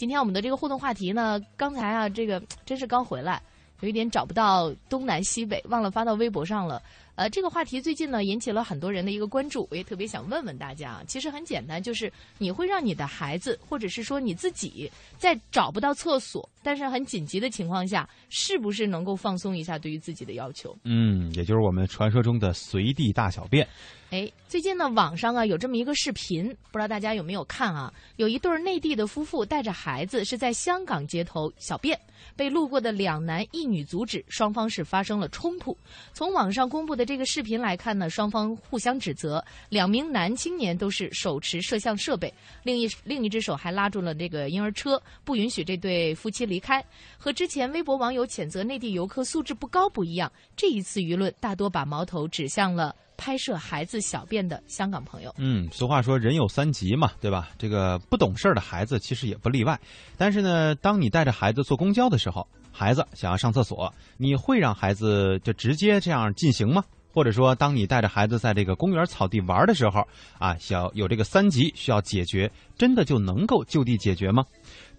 [0.00, 3.38] 今天我们的这个互动话题呢，刚才啊，这个真是刚回来，
[3.80, 6.82] 有一点找不到东南西北，忘了发到微博上了。
[7.16, 20.76] 呃，这个话题最近呢引起了很多人的一个关注，我也特别想问问大家，其实很简单，就是你会让你的孩子，或者是说你自己，在找不到厕所，但是很紧急的情况下，是不是能够放松一下对于自己的要求？
[20.84, 23.66] 嗯，也就是我们传说中的随地大小便。
[24.10, 27.92] 哎，最近呢，网上啊有这么一个视频，不知道大家有没有看啊？
[28.16, 31.96] 有一对内地的夫妇带着孩子是在香港街头小便，
[32.34, 35.78] 被路过的两男一女阻止，双方是发生了冲突。
[36.12, 46.84] 从网上公布的这个视频来看呢，双方互相指责，两名男青年都是手持摄像设备，另一另一只手还拉住了这个婴儿车，不允许这对夫妻离开。
[47.16, 52.94] 和之前微博网友谴责内地游客素质不高不一样，这一次舆论大多把矛头指向了。
[53.22, 57.50] 拍摄孩子小便的香港朋友，嗯，俗话说人有三急嘛，对吧？
[57.58, 59.78] 这个不懂事儿的孩子其实也不例外。
[60.16, 66.82] 但是呢，当你带着孩子坐公交的时候，孩子想要上厕所，你会让孩子就直接这样进行吗？
[67.12, 70.00] 或者说，当你带着孩子在这个公园草地玩的时候，
[70.38, 74.44] 啊，小有这个三急需要解决，真的就能够就地解决吗？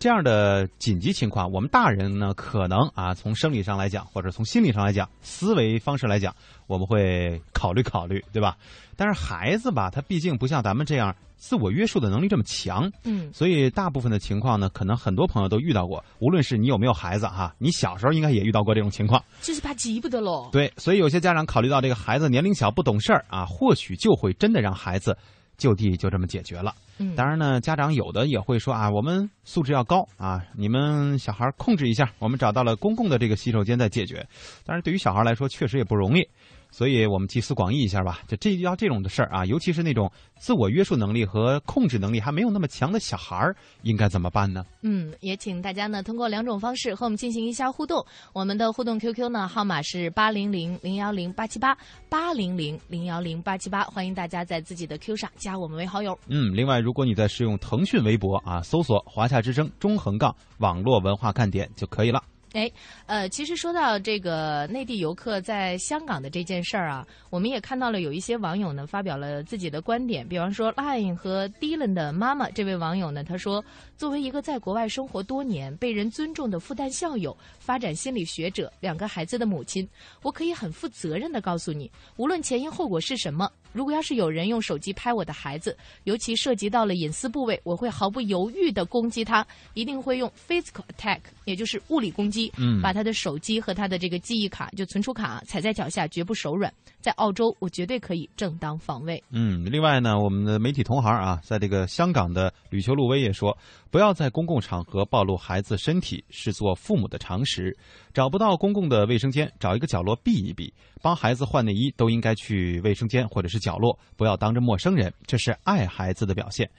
[0.02, 6.36] 这样的紧急情况，我们大人呢，可能啊，从生理上来讲，或者从心理上来讲，思维方式来讲，
[6.66, 8.58] 我们会考虑考虑，对吧？
[8.96, 16.04] 但是孩子吧，他毕竟不像咱们这样自我约束的能力这么强，嗯，所以大部分的情况呢，可能很多朋友都遇到过。
[16.18, 20.50] 无论是你有没有孩子哈，你小时候应该也遇到过这种情况，就是怕急不得喽。
[20.52, 25.16] 对，所以有些家长考虑到这个孩子年龄小不懂事儿啊，或许就会真的让孩子。
[25.62, 26.74] 就地就这么解决了。
[26.98, 34.28] 嗯，当然呢，家长有的也会说啊，我们素质要高啊，你们小孩控制一下，我们找到了公共的这个洗手间再解决。
[34.66, 36.28] 但是对于小孩来说，确实也不容易。
[36.72, 44.66] 所以我们集思广益一下吧，就这要这种的事儿啊，尤其是那种自我约束能力和控制能力还没有那么强的小孩儿，应该怎么办呢？
[44.82, 48.04] 嗯，也请大家呢通过两种方式和我们进行一下互动。
[48.34, 51.78] 我们的互动 QQ 呢号码是八零零零幺零八七八
[52.10, 56.18] 八零零零幺零八七八，欢迎大家在自己的 Q 上加我们为好友。
[56.28, 62.24] 嗯，另外，如果你在使用腾讯微博啊，搜索“华夏之声”中横杠网络文化看点就可以了。
[62.54, 62.70] 哎，
[63.06, 70.28] 呃，其实说到这个内地游客在香港的这件事儿啊，我们也看到了有一些网友呢发表了自己的观点。
[70.28, 73.64] 比方说，Line 和 Dylan 的妈妈这位网友呢，他说
[73.96, 79.88] ：“作为一个在国外生活多年、被人尊重的复旦校友、发展心理学者、两个孩子的母亲，
[80.22, 96.72] 我可以很负责任的告诉你，无论前因后果是什么，如果要是有人用手机拍我的孩子，尤其涉及到了隐私部位，我会毫不犹豫的攻击他，一定会用 physical attack，也就是物理攻击。”嗯，把他的手机和他的这个记忆卡，就存储卡踩在脚下，绝不手软。
[97.00, 99.22] 在澳洲，我绝对可以正当防卫。
[99.32, 103.58] 嗯，另外呢，我们的媒体同行啊，在这个香港的吕秋露薇也说，
[103.92, 107.78] 不要在公共场合暴露孩子身体，是做父母的常识。
[108.14, 110.74] 找不到公共的卫生间，找一个角落避一避。
[111.02, 116.70] 帮孩子换内衣都应该去卫生间或者是角落，不要当着陌生人，这是爱孩子的表现。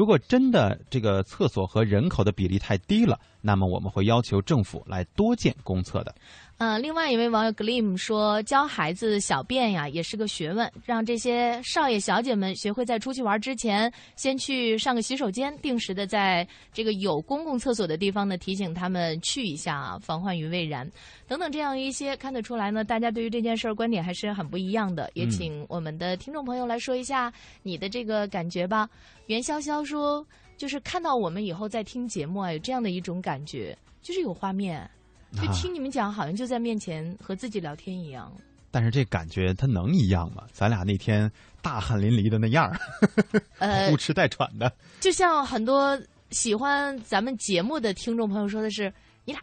[0.00, 6.14] 如果真的这个厕所和人口的比例太低了，那么我们会要求政府来多建公厕的。
[6.56, 20.90] 呃，另外一位网友 Glim 说，教孩子小便呀，也是个学问，让这些少爷小姐们学会在出去玩之前，先去上个洗手间，定时的在这个有公共厕所的地方呢，提醒他们去一下，防患于未然，
[21.28, 25.10] 等等这样一些，看得出来呢，大家对于这件事儿观点还是很不一样的。
[25.12, 27.30] 也请我们的听众朋友来说一下
[27.62, 28.88] 你的这个感觉吧。
[29.30, 30.26] 袁潇潇说，
[30.56, 34.90] 就是看到我们以后在听节目啊，有这样的一种感觉，就是有画面。
[35.34, 38.32] 就听你们讲，好像就在面前和自己聊天一样。
[38.72, 40.42] 但是这感觉它能一样吗？
[40.52, 41.30] 咱俩那天
[41.62, 42.76] 大汗淋漓的那样儿，
[43.88, 44.72] 呼哧带喘的。
[44.98, 45.96] 就像很多
[46.32, 48.92] 喜欢咱们节目的听众朋友说的是，
[49.24, 49.40] 你俩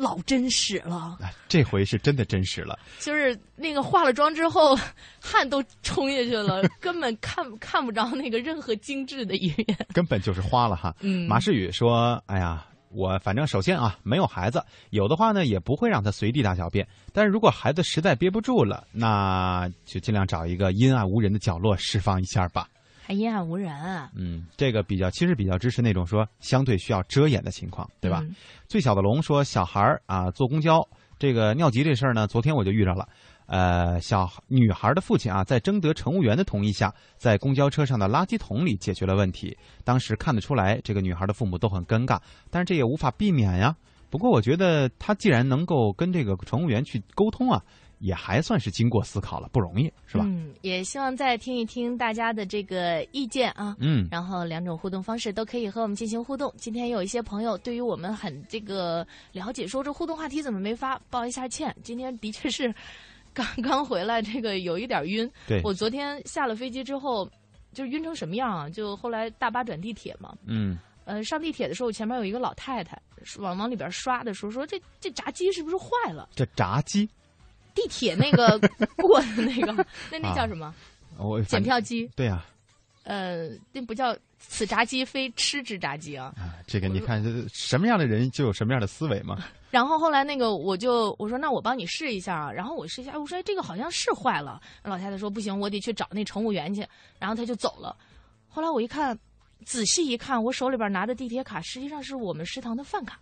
[0.00, 1.18] 老真实了。
[1.48, 2.78] 这回是真的真实了。
[2.98, 4.76] 就是那个化了妆之后，
[5.20, 9.78] 汗都冲下去了， 根本看看不着那个任何精致的一面。
[9.92, 10.94] 根本就是花了哈。
[11.00, 11.28] 嗯。
[11.28, 14.60] 马世宇说：“哎呀。”我反正首先啊，没有孩子，
[14.90, 16.84] 有的话呢，也不会让他随地大小便。
[17.12, 22.66] 但是如果孩子实在憋不住了，那就尽量找一个阴暗无人的角落释放一下吧。
[23.10, 24.08] 还阴暗无人啊？
[24.14, 28.24] 嗯，这个比较，其实比较支持那种说相对需要遮掩的情况，对吧？
[28.68, 30.80] 最小的龙说，小孩儿啊坐公交
[31.18, 33.08] 这个尿急这事儿呢，昨天我就遇着了。
[33.46, 39.58] 呃，小女孩的父亲啊，在征得乘务员的同意下，在公交车上的垃圾桶里解决了问题。
[39.82, 42.16] 当时看得出来，这个女孩的父母都很尴尬，
[42.48, 43.74] 但是这也无法避免呀。
[44.08, 47.60] 不过我觉得他既然能够跟这个乘务员去沟通啊，
[48.00, 50.24] 也还算是经过思考了，不容易，是吧？
[50.26, 53.76] 嗯，也希望再听一听大家的这个意见啊。
[53.78, 56.52] 嗯，然后两种互动方式都可以和我们进行互动。
[56.56, 61.74] 今天有一些朋友对于我们很这个了解，说这互动话题怎么没发，抱一下歉。
[61.82, 62.74] 今天的确是
[63.32, 65.30] 刚刚回来，这个有一点晕。
[65.46, 67.30] 对，我昨天下了飞机之后，
[67.72, 68.68] 就晕成什么样啊？
[68.68, 72.98] 就后来大巴转地铁嘛，嗯，呃，上地铁的时候，前面有一个老太太
[73.38, 77.08] 往往里边刷的时候说：“这这炸鸡是不是坏了？”这闸机，
[77.74, 78.58] 地铁那个
[78.96, 79.72] 过的那个，
[80.10, 80.74] 那那叫什么？
[81.18, 82.10] 我检票机。
[82.16, 82.44] 对呀、
[83.04, 86.32] 呃，那不叫此炸鸡，非吃之炸鸡啊。
[86.36, 89.44] 啊，这个你看，这什么样的人就有什么样的思维嘛。
[89.70, 96.84] 然后后来那个我就我说那我帮你试一下啊，然后我试一下，我说哎这个好像是坏了，老太太说不行，我得去找那乘务员去，
[97.18, 97.96] 然后他就走了。
[98.48, 99.16] 后来我一看，
[99.64, 103.20] 仔细一看，我手里边拿的地铁卡实际上是我们食堂的饭卡。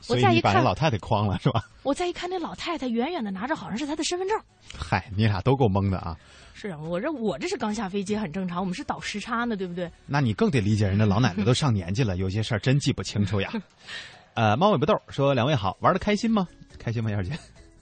[0.00, 1.64] 所以你再一看把人老太太诓了是吧？
[1.82, 4.38] 我再一看，那老太太远远的拿着好像是她的身份证。
[4.78, 6.16] 嗨，你俩都够懵的啊！
[6.54, 9.90] 是啊，我这我这是刚下飞机，很正常，我们是倒时差呢，对不对？
[10.06, 13.50] 那你更得理解人家老奶奶都上年纪了，有些事儿真记不清楚呀。
[14.34, 16.46] 呃，猫尾巴豆说：“两位好，玩的开心吗？
[16.78, 17.32] 开心吗，燕姐？”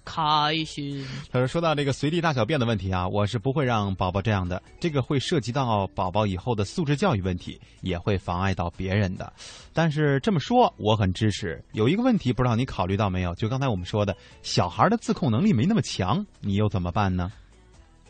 [0.08, 1.05] 开心。
[1.31, 9.31] 他说：“说到这个随地大小便的问题啊，我是不会让宝宝这样的，这个会涉及到宝宝以后的素质教育问题，也会妨碍到别人的。
[9.75, 11.62] 但是这么说，我很支持。
[11.72, 13.34] 有一个问题，不知道你考虑到没有？
[13.34, 17.31] 就刚才我们说的，小孩的自控能力没那么强，你又怎么办呢？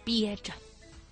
[0.04, 0.52] 憋着。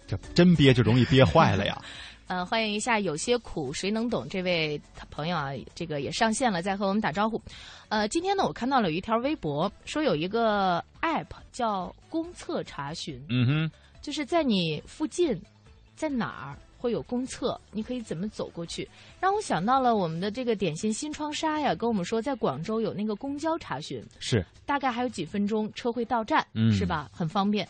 [0.06, 1.82] 这真憋就容易憋坏了呀。
[2.28, 4.28] 呃，欢迎一下，有些苦谁能懂？
[4.28, 4.80] 这位
[5.10, 7.40] 朋友啊，这个也上线了，在和我们打招呼。
[7.88, 13.70] 呃，今天呢，我看到了有一条微博，说有一个 app 叫公厕查询，嗯哼，
[14.02, 15.40] 就是在你附近，
[15.94, 18.88] 在哪儿会有公厕，你可以怎么走过去？
[19.20, 27.08] 让我想到了我们的这个点心新窗纱呀，跟我们说，在广州有那个公交查询，是大概还有几分钟车会到站，嗯是吧？
[27.12, 27.66] 很方便。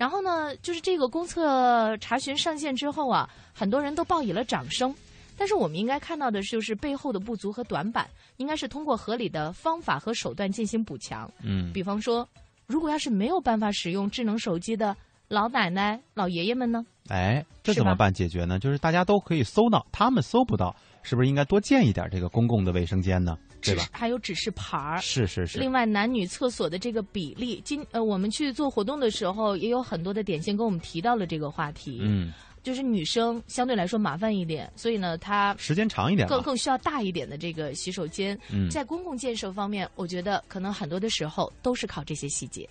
[0.00, 4.94] 然后呢，就是这个公厕查询上线之后啊，很多人都报以了掌声。
[5.36, 8.08] 但是我们应该看到的就是背后的不足和短板，
[8.38, 11.30] 应该是通过合理的方法和手段进行补强。
[11.42, 12.26] 嗯，比方说，
[12.66, 14.96] 如果要是没有办法使用智能手机的
[15.28, 16.82] 老奶奶、老爷爷们呢？
[17.08, 18.58] 哎，这怎么办解决呢？
[18.58, 23.36] 就是大家都可以搜到，他们搜不到，是不是应该多建一点这个公共的卫生间呢？
[23.62, 23.86] 对吧？
[23.92, 24.98] 还有指示牌儿。
[25.00, 31.98] 是是是，另外，男女厕所的这个比例，今呃，我们去做活动的时候，也有很多的点心跟我们提到了这个话题。
[32.02, 36.28] 嗯，就是女生相对来说麻烦一点，所以呢，她时间长一点。
[36.28, 38.38] 更更需要大一点的这个洗手间。
[38.52, 42.68] 嗯在公共建设方面，我觉得可能很多的时候都是靠这些细节。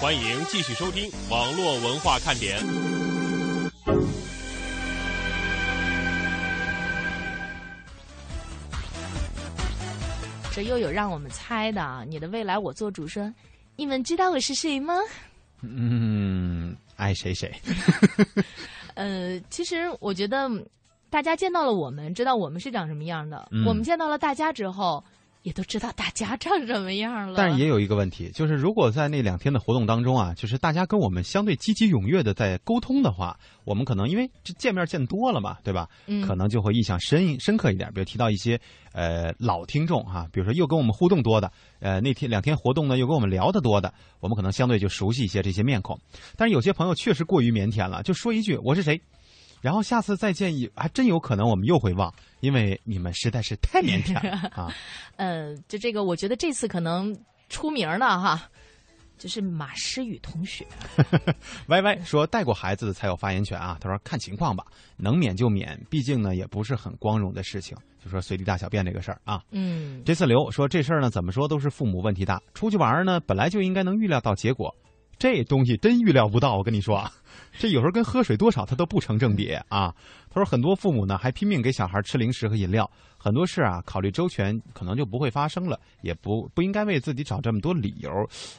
[0.00, 2.58] 欢迎继续收听网络文化看点。
[10.54, 12.04] 这又有让我们猜的啊！
[12.06, 13.32] 你的未来我做主说，
[13.74, 14.94] 你们知道我是谁吗？
[15.62, 17.52] 嗯，爱谁谁。
[18.94, 20.64] 呃，其实我觉得嗯
[21.10, 25.02] 大家见到了我们，知道我们是长什么样的；嗯我们见到了大家之后，
[25.44, 27.34] 也都知道大家长什么样了。
[27.36, 35.86] 但是也有一个问题，就是如果在那两天的活动当中啊，就是大家跟我们相对积极踊跃的在沟通的话，我们可能因为这见面见多了嘛，对吧？
[36.06, 37.92] 嗯可能就会印象深深刻一点。
[37.92, 38.58] 比如提到一些
[38.92, 46.00] 呃老听众哈、比如说又跟我们互动多的，呃那天两天活动呢又跟我们聊的多的，我们可能相对就熟悉一些这些面孔。
[46.36, 48.98] 但是有些朋友确实过于腼腆了，就说一句我是谁。
[49.64, 54.70] 然后下次再见，也还真有可能我们又会忘，因为你们实在是太腼腆了 啊！
[55.16, 57.16] 呃，就这个，我觉得这次可能
[57.48, 58.46] 出名了哈，
[59.16, 60.66] 就是马诗雨同学。
[61.68, 63.78] 歪歪说带过孩子才有发言权啊。
[63.80, 64.66] 他说看情况吧，
[64.98, 67.74] 能免就免，毕竟呢也不是很光荣的事情。
[68.04, 69.42] 就说随地大小便这个事儿啊。
[69.50, 74.70] 嗯，这次刘说这事儿呢怎么说都是父母问题大，出去玩儿呢本来就应该能预料到结果，
[75.24, 76.54] 这东西真预料不到。
[76.58, 77.10] 我跟你说啊，
[77.58, 79.94] 这有时候跟喝水多少它都不成正比啊。
[80.28, 88.10] 他说很多父母呢还拼命给小孩吃零食和饮料，很多事啊考虑周全可能就不会发生了，也不不应该为自己找这么多理由。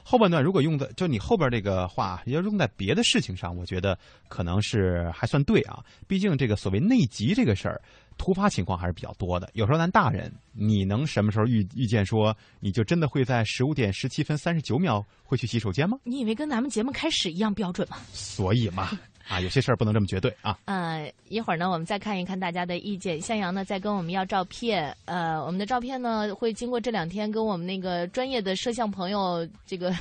[0.04, 3.96] 后半段如果用在就你后边这个话要用在别的事情上，我觉得
[4.28, 5.84] 可能是还算对啊。
[6.08, 7.80] 毕竟这个所谓内急这个事儿，
[8.18, 9.50] 突发情况还是比较多的。
[9.54, 15.98] 有时候咱大人，你能什么时候预预见说你就真的会在十五点十七分三十九秒会去洗手间吗？
[16.04, 17.98] 你以为跟咱们节目开始一样标准吗？
[18.14, 18.90] 所以嘛，
[19.28, 20.58] 啊，有些事儿不能这么绝对啊。
[20.66, 23.20] 呃，一会儿呢，我们再看一看大家的意见。
[23.20, 29.94] 向阳呢在跟我们要照片，呃，我们的照片呢会经过这两天跟我们那个专业的摄像朋友这个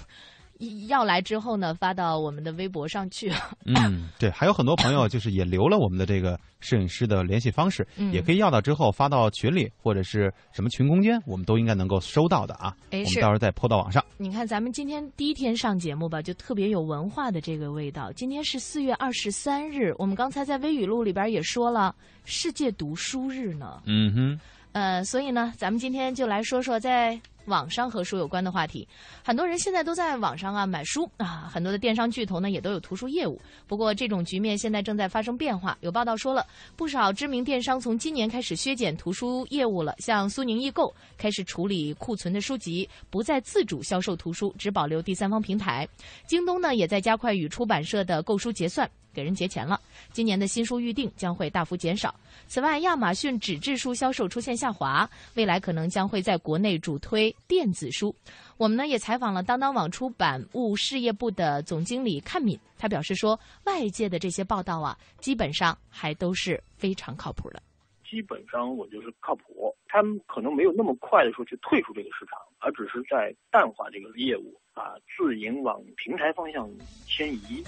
[0.86, 3.32] 要来之后呢，发到我们的微博上去。
[3.66, 12.74] 嗯，对，还有很多朋友就是也留了我们的这个摄影师的联系方式，嗯也可以要到之后发到群里或者是什么群空间，我们都应该能够收到的啊。
[12.90, 14.04] 哎是我们到时候再泼到网上。
[14.16, 18.12] 你看，咱们今天第一天上节目吧，就特别有文化的这个味道。
[18.12, 21.94] 今天是四月二十三日，我们刚才在微语录里边也说了
[22.24, 23.82] 世界读书日呢。
[23.86, 24.40] 嗯哼，
[24.72, 28.86] 呃，所以呢，咱们今天就来说说在网上和书有关的话题。
[29.24, 33.40] 很多人现在都在网上啊买书啊，很多的电商巨头呢也都有图书业务。
[33.66, 35.76] 不过这种局面现在正在发生变化。
[35.80, 36.46] 有报道说了，
[36.76, 45.86] 不少知名电商从今年开始削减图书业务了，像苏宁易购开始处理库存的书籍，不再自主销售图书，只保留第三方平台。
[46.26, 48.88] 京东呢也在加快与出版社的购书结算。
[49.14, 49.80] 给人结钱了，
[50.12, 52.14] 今年的新书预定将会大幅减少。
[52.46, 58.14] 此外，亚马逊纸质书销售出现下滑，未来可能将会在国内主推电子书。
[58.56, 67.62] 我们呢也采访了当当网出版物事业部的总经理看敏，他表示说，外界的这些报道啊，基本上还都是非常靠谱的。
[68.08, 76.70] 基本上我就是靠谱，他们可能没有那么快的说去退出这个市场，而只是在淡化这个业务，把自营往平台方向
[77.08, 77.64] 迁移。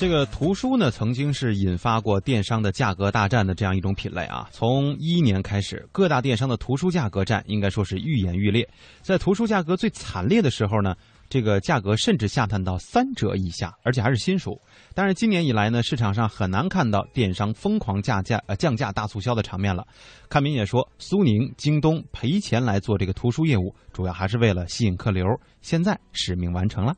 [0.00, 4.48] 这个图书呢，曾经是引发过电商的价格大战的这样一种品类啊。
[4.50, 8.66] 从一一年开始，各大电商的图书价格战应该说是愈演愈烈。
[9.02, 10.94] 在图书价格最惨烈的时候呢，
[11.28, 14.58] 这个价格甚至下探到三折以下，而且还是新书。
[14.94, 19.86] 但是今年以来呢，市场上很难看到电商疯狂价价呃降价大促销的场面了。
[20.30, 25.26] 看民也说，苏宁、京东赔钱来做这个图书业务，主要还是为了吸引客流。
[25.60, 26.94] 现在使命完成了。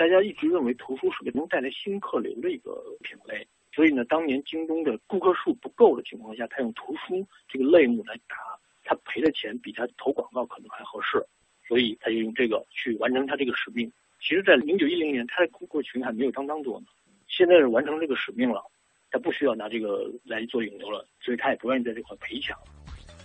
[0.00, 8.34] 大家一直认为图书是个能带来新客流的一个品类，所以呢，当年京东的顾客数不够的情况下，他用图书这个类目来打，
[8.82, 11.22] 他赔的钱比他投广告可能还合适，
[11.68, 13.92] 所以他就用这个去完成他这个使命。
[14.22, 16.86] 其实，在零九一零年，他的顾客群还没有当当多呢，
[17.28, 18.64] 现在是完成这个使命了，
[19.10, 22.62] 他不需要拿这个来做引流了，所以他也不愿意在这块赔钱了。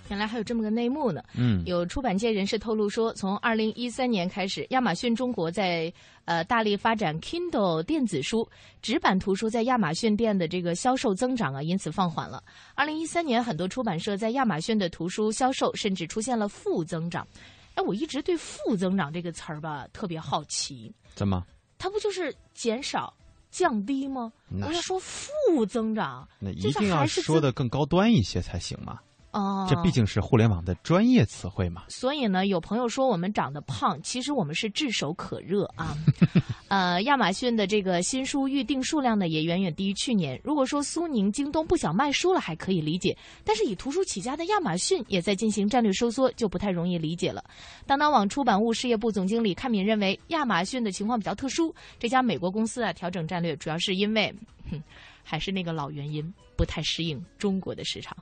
[0.09, 1.23] 原来还有这么个内幕呢。
[1.35, 5.91] 嗯，有出版界人士透露说，从二零一三年开始，亚马逊中国在
[6.25, 8.47] 呃大力发展 Kindle 电子书，
[8.81, 12.43] 纸版图书在亚马逊店的这个销售增长啊，因此放缓了。
[12.75, 17.27] 二零一三年，很多出版社在亚马逊的图书销售甚至出现了负增长。
[17.75, 21.45] 哎，我一直对“负增长”这个词儿吧特别好奇，怎么？
[21.77, 23.13] 它不就是减少、
[23.51, 24.31] 降低吗？
[24.49, 28.99] 我要说负增长，那一定要说的更高端一些才行嘛。
[29.35, 31.83] 哦，这毕竟是互联网的专业词汇嘛。
[31.89, 35.93] 所以呢，有朋友说我们长得胖，其实我们是炙手可热啊。
[36.69, 40.39] 呃，亚马逊的这个新书预定数量呢，也远远低于去年。
[40.41, 47.43] 如果说苏宁、京东不想卖书了，还可以理解，但是以图书起家的亚马逊也在进行战略收缩，就不太容易理解了。
[47.85, 54.33] 当当网出版物事业部总经理看敏认为，亚马逊的情况比较特殊，这家美国公司啊调整战略，主要是因为，
[54.71, 54.81] 哼，
[55.23, 58.15] 还是那个老原因，不太适应中国的市场。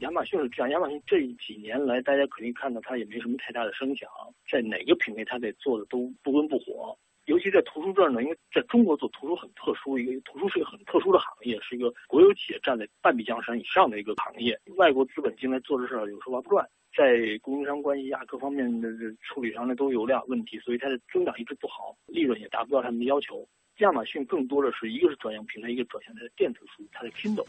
[0.00, 4.08] 亚马逊是这样，亚马逊这几年来，大家肯定看到它也没什么太大的声响，
[4.50, 6.96] 在哪个品类它得做的都不温不火。
[7.26, 16.66] 尤其在图书这儿呢，因为在中国做图书很特殊，一个图书是一个很特殊的行业，是一个国有企业占在半壁江山以上的一个行业，外国资本进来做这事儿有时候玩不转，
[16.96, 18.88] 在供应商关系啊各方面的
[19.22, 23.46] 处理上呢都有点问题，所以它的增长一直不好，利润也达不到他们的要求。
[23.80, 27.46] 亚马逊更多的是一个是转向平台，一个转向它的电子书，它的 Kindle。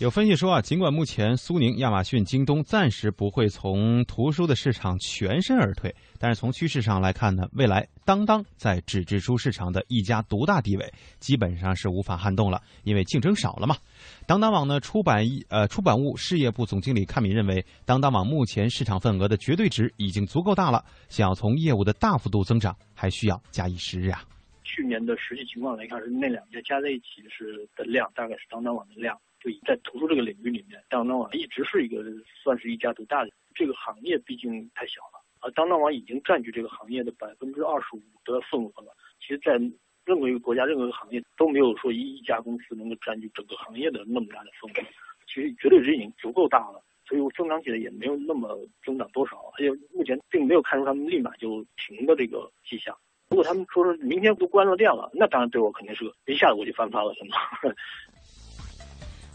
[0.00, 13.76] 有分析说啊，尽管目前苏宁、亚马逊、京东暂时不会从图书的市场全身而退，但是从趋势上来看呢，未来当当在纸质书市场的一家独大地位基本上是无法撼动了，因为竞争少了嘛。
[14.26, 24.22] 当当网呢出版一呃出版物事业部总经理看敏认为，当当网目前市场份额的绝对值已经足够大了，想要从业务的大幅度增长，还需要假以时日啊。
[24.64, 29.16] 去年的实际情况来看，是那两家加在一起是的量，大概是当当网的量。
[29.44, 32.02] 就在图书这个领域里面，当当网一直是一个
[32.42, 33.30] 算是一家独大的。
[33.54, 38.96] 这个行业毕竟太小了，而当当网已经占据这个行业的百分之二十五的份额了。
[39.20, 39.52] 其实，在
[40.04, 44.88] 任何一个国家、任何一个行业都没有说一一家公司能够占据整个行业的那么大的份额。
[45.28, 52.96] 其实绝对值已经足够大了，所以我增长起来也没有那么增长多少，而且目前并没有看出他们立马就停的这个迹象。
[53.28, 57.76] 如果他们说是明天都关了店了，那当然对我肯定是个一下子我就翻番了，可能。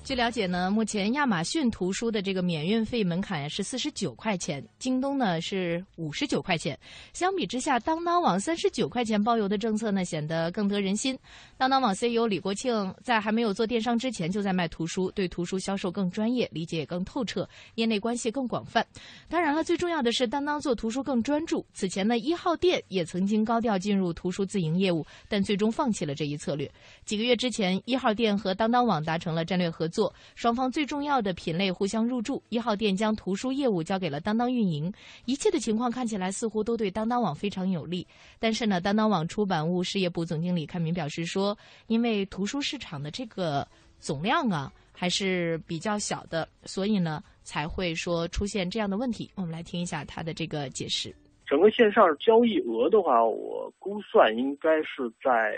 [0.09, 6.75] 据了解呢，目前亚马逊图书的这个免运费门槛呀是四十九块钱，京东呢是五十九块钱。
[7.13, 11.15] 相比之下，当当网三十九块钱包邮的政策呢，显得更得人心。
[11.57, 18.83] 当当网 CEO 李国庆在还没有做电商之前，就在卖图书，对图书销售更专业，理解也更透彻，业内关系更广泛。
[19.29, 21.63] 当然了，最重要的是，当当做图书更专注。
[21.71, 26.67] 此前呢，一号店也曾经高调进入图书自营业务，但最终放弃了这一策略。
[27.05, 29.98] 几个月之前，一号店和当当网达成了战略合作。
[30.35, 34.93] 双方最重要的品类互相入驻，一号店将图书业务交给了当当运营，
[35.25, 38.05] 一切的情况看起来似乎都对当当网非常有利。
[38.37, 43.67] 但是呢，当当网出版物事业部总经理开明表示说，因为图书市场的这个
[43.99, 49.31] 总量啊还是比较小的，所以呢才会说出现这样的问题。
[49.35, 51.15] 我们来听一下他的这个解释。
[51.47, 55.55] 整个线上交易额的话，我估算应该是在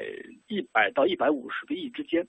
[0.47, 2.25] 一百到一百五十个亿之间。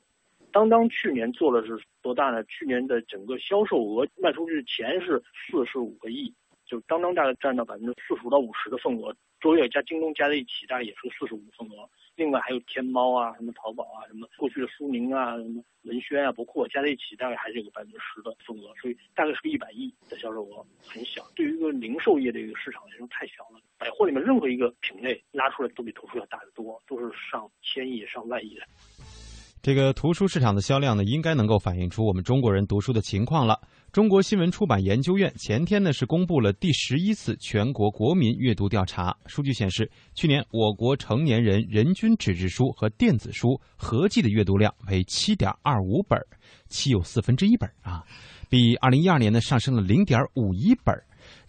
[0.53, 2.45] 当当去年做的是多大呢？
[2.45, 6.33] 去年的整个销售额卖出去前是四十五个亿，
[6.67, 11.89] 就当当大概占到百分之四十五到五十的份额，卓越加京东加在一起大概也是四十五份额。
[12.15, 21.25] 另外还有天猫啊、什么淘宝啊、什么过去的苏宁啊、什么文轩啊、博库加在一起大概还是有个百分之十的份额，所以大概是个一百亿的销售额，很小。
[21.35, 23.59] 对于一个零售业的一个市场来说太小了。
[23.79, 28.63] 百货里面任何一个品类拉出来都比图书要大得多，都是上千亿、上万亿的。
[29.63, 33.57] 这个图书市场的销量呢，应该能够反映出我们中国人读书的情况了。
[33.93, 46.19] 中国新闻出版研究院前天呢是公布了第十一次全国国民阅读调查，数据显示，去年我国成年人人均纸质书和电子书合计的阅读量为七点二五本，
[46.69, 48.03] 七又四分之一本啊，
[48.51, 50.93] 比二零一二年呢上升了零点五一本。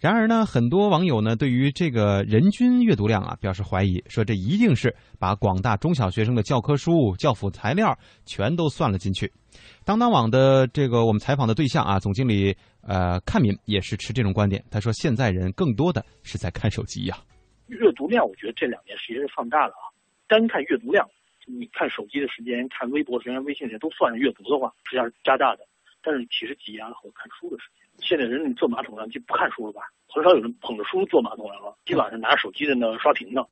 [0.04, 9.32] 然而呢，很多网友呢对于这个人均阅读量啊表示怀疑，说这一定是把广大中小学生的教科书、教辅材料全都算了进去。
[9.82, 14.62] 当当网的这个我们采访的对象啊，总经理呃看民也是持这种观点。
[14.70, 17.16] 他说，现在人更多的是在看手机呀。
[17.68, 19.88] 阅读量，我觉得这两年实际是放大了啊。
[20.28, 21.08] 单看阅读量，
[21.46, 25.60] 你看手机的时间、看微博时间、微信时间都算上阅读的话，实际上是加大的。
[26.02, 27.83] 但是其实挤压了好多看书的时间。
[28.00, 29.82] 现在人你坐马桶上就不看书了吧？
[30.08, 33.42] 很少有人捧着书坐马桶上了，基本上是拿着手机在那刷屏呢。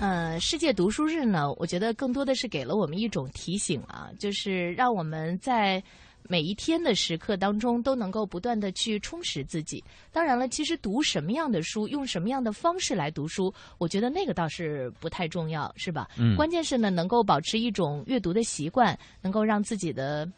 [0.00, 5.80] 嗯，世界读书日呢，我觉得更多的是给了我们一种提醒啊，就是让我们在
[6.28, 9.84] 每一天的时刻当中都能够不断的去充实自己。
[10.10, 16.08] 当然了，其实读什么样的书，用什么样的方式来读书，我觉得那个倒是不太重要，是吧？
[16.18, 16.34] 嗯。
[16.34, 20.28] 关键是呢，能够保持一种阅读的习惯，能够让自己的。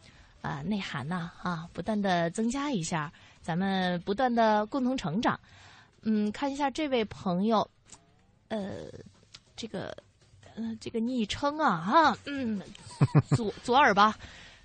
[0.44, 3.10] 啊，内涵呐，啊，不断的增加一下，
[3.40, 5.40] 咱们不断的共同成长。
[6.02, 7.66] 嗯，看一下这位朋友，
[8.48, 8.88] 呃，
[9.56, 9.96] 这个，
[10.54, 12.60] 嗯，这个昵称啊，哈，嗯，
[13.34, 14.14] 左左耳吧。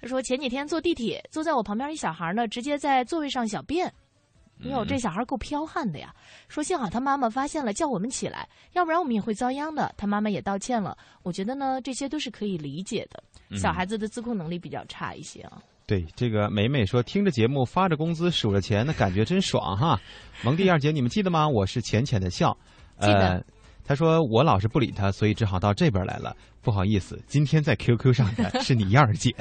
[0.02, 3.90] 他说前几天坐地铁，坐在我旁边一小孩呢，直接在座位上小便。
[4.64, 6.14] 哟，这小孩够彪悍的呀！
[6.50, 9.94] 说幸好他妈妈发现了，叫我们起来，要不然我们也会遭殃的。
[9.96, 10.98] 他妈妈也道歉了。
[11.24, 13.24] 我觉得呢，这些都是可以理解的。
[13.58, 15.62] 小孩子的自控能力比较差一些啊。
[15.86, 20.00] 对，这个美美说听着节目发着工资数着钱，那感觉真爽哈。
[20.44, 21.48] 蒙蒂二姐，你们记得吗？
[21.48, 22.56] 我是浅浅的笑。
[23.00, 23.44] 记得。
[23.84, 26.36] 他说我老是不理他，所以只好到这边来了。
[26.62, 29.36] 不好意思，今天在 QQ 上的是你燕儿姐。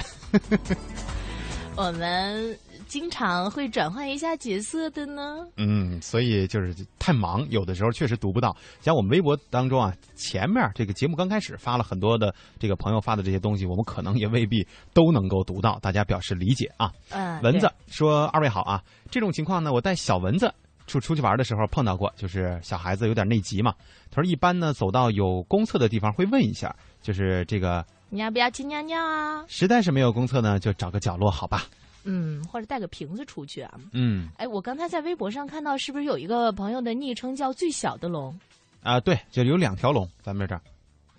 [1.76, 2.58] 我们。
[2.88, 5.46] 经常会转换一下角色的呢。
[5.56, 8.56] 嗯，所以就是太忙，有的时候确实读不到。
[8.80, 16.90] 像我们微博当中啊，前面这个节目刚开始发了很多的这个朋友发的这些东西，我们可能也未必都能够读到，大家表示理解啊。
[17.10, 20.52] 嗯，蚊子说：“二位好啊，这种情况呢，我带小蚊子
[20.86, 23.74] 出出去玩的时候碰到过，就是小孩子有点内急嘛。
[24.10, 29.44] 他说一般呢，走到有公厕的地方会问一下，就是这个你要不要去尿尿啊？
[29.46, 31.66] 实在是没有公厕呢，就找个角落好吧。”
[32.10, 33.78] 嗯，或者带个瓶子出去啊。
[33.92, 38.34] 嗯，哎，我刚才在微博上看到，是不是有一个朋友的昵称叫“最小的龙”？
[38.82, 40.60] 啊，对，就有两条龙，咱们这儿。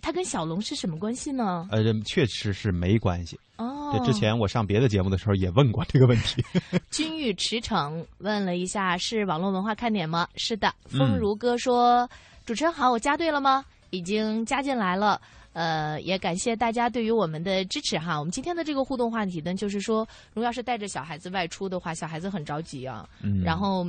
[0.02, 1.68] 它跟小龙是什么关系呢？
[1.72, 3.40] 呃，确实是没关系。
[3.58, 6.44] 哦，这之前我上别的节目的时候也问过这个问题。
[6.90, 10.28] 君玉驰骋问了一下，是网络文化看点吗？
[10.36, 10.74] 是的。
[10.86, 12.10] 风如哥说
[12.48, 13.64] ：“主持人好，我加对了吗？
[13.92, 15.22] 已经加进来了。”
[15.54, 18.18] 呃，也感谢大家对于我们的支持哈。
[18.18, 23.08] 我们今天的这个互动话题呢，就是说，如果要是带着小孩子外出的话，小孩子很着急啊。
[23.22, 23.42] 嗯。
[23.44, 23.86] 然后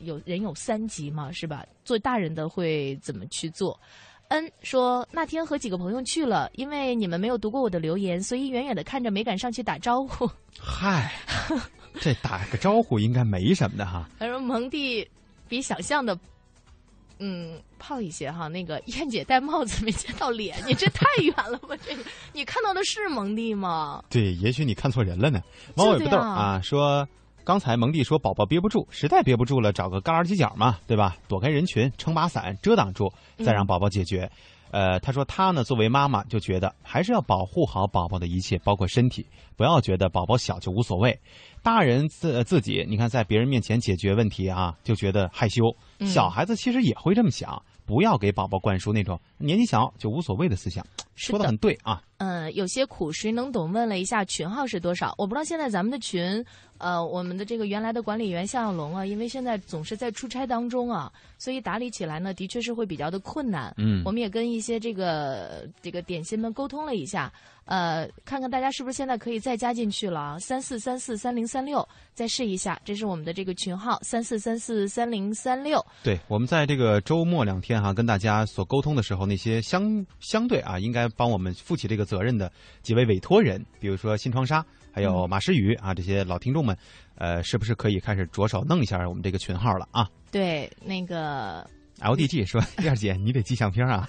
[0.00, 1.64] 有人有三急嘛，是吧？
[1.84, 3.78] 做大人的会怎么去做？
[4.28, 10.26] 恩说那天和几个朋友去了，因为你们没有读过我的留言，所以远远的看着没敢上去打招呼。
[10.58, 11.12] 嗨，
[12.00, 14.08] 这打个招呼应该没什么的哈。
[14.18, 15.06] 他说蒙蒂
[15.48, 16.18] 比想象的
[17.18, 18.48] 嗯，胖一些哈。
[18.48, 21.76] 那个燕姐戴帽子没见到脸，你这太远了吧？
[21.86, 24.02] 这个你看到的是蒙蒂吗？
[24.10, 25.40] 对，也许你看错人了呢。
[25.74, 27.08] 猫尾巴豆啊，说
[27.44, 31.16] 刚才蒙蒂说宝宝憋不住，实在憋不住了，找个旮旯犄角嘛，对吧？
[31.28, 34.30] 躲开人群，撑把伞遮挡住，再让宝宝解决。
[34.72, 41.16] 呃，他说他呢，作为妈妈就觉得还是要保护好宝宝的一切，包括身体，不要觉得宝宝小就无所谓。
[41.62, 45.62] 大人自自己，你看在别人面前解决问题啊，就觉得害羞。
[46.06, 50.86] 小孩子其实也会这么想，不要给宝宝灌输那种年纪小就无所谓的思想。
[51.14, 52.02] 说的很对啊。
[52.18, 53.70] 嗯，有些苦谁能懂？
[53.72, 55.14] 问了一下群号是多少？
[55.18, 56.44] 我不知道现在咱们的群。
[56.78, 63.72] 呃，我们的这个原来的管理员向小龙啊，因为现在总是在出差当中啊，所以打理起来呢，的确是会比较的困难。
[63.76, 67.32] 嗯，我们也跟一些这个这个点心们沟通了一下，
[67.64, 75.84] 呃，看看大家是不是现在可以再加进去了啊，三四三四三零三六，再试一下，这是我们的这个群号三四三四三零三六。
[76.02, 82.50] 对，我们在这个周末两天哈，跟大家所沟通的时候，那些相相对啊，应该帮我们负起这个责任的
[82.82, 84.64] 几位委托人，比如说新窗纱。
[84.94, 86.76] 还有马诗雨啊，这些老听众们，
[87.14, 90.06] 呃，是不是可以开始着手弄一下我们这个群号了啊？
[90.30, 91.66] 对，那个
[92.02, 94.08] LDG 说燕姐，你得寄相片啊，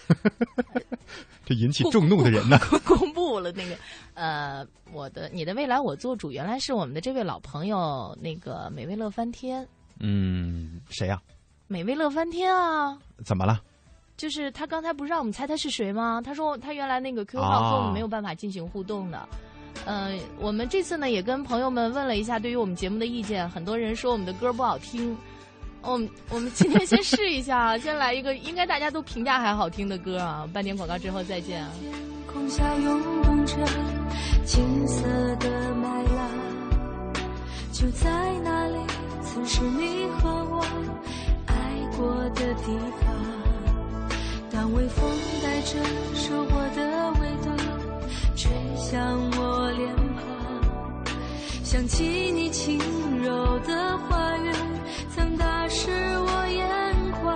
[1.45, 2.57] 这引起众怒的人呢。
[2.85, 3.75] 公布了那个，
[4.15, 9.67] 呃，我的你的未来我做主，原来是我们的这位老朋友，那个美味乐翻天。
[9.99, 11.21] 嗯，谁呀？
[11.67, 12.97] 美味乐翻天啊！
[13.23, 13.61] 怎么了？
[14.17, 16.21] 就是他刚才不是让我们猜他是谁吗？
[16.23, 19.27] 他说他原来那个 QQ 号和我们没有办法进行互动的。
[19.85, 25.17] 嗯，我们这次呢也跟朋友们问了一下对于我们节目的意见，很多人说我们的歌不好听。
[25.83, 30.47] 我 们我们今天先试一下，先来一个应该大家都评价还好听的歌啊。
[30.51, 31.69] 半点广告之后再见啊。
[31.79, 31.91] 天
[32.25, 33.55] 空下涌动着
[34.45, 35.03] 金色
[35.39, 36.29] 的麦浪，
[37.71, 38.09] 就在
[38.43, 38.79] 那里，
[39.21, 40.65] 曾是你和我
[41.45, 41.53] 爱
[41.97, 43.13] 过的地方。
[44.51, 45.09] 当微风
[45.43, 45.77] 带着
[46.15, 47.51] 收获的味道。
[48.35, 48.99] 吹向
[49.37, 50.32] 我脸庞，
[51.73, 52.77] 想起你轻
[53.23, 54.51] 柔的话语，
[55.15, 57.33] 曾打湿我眼眶。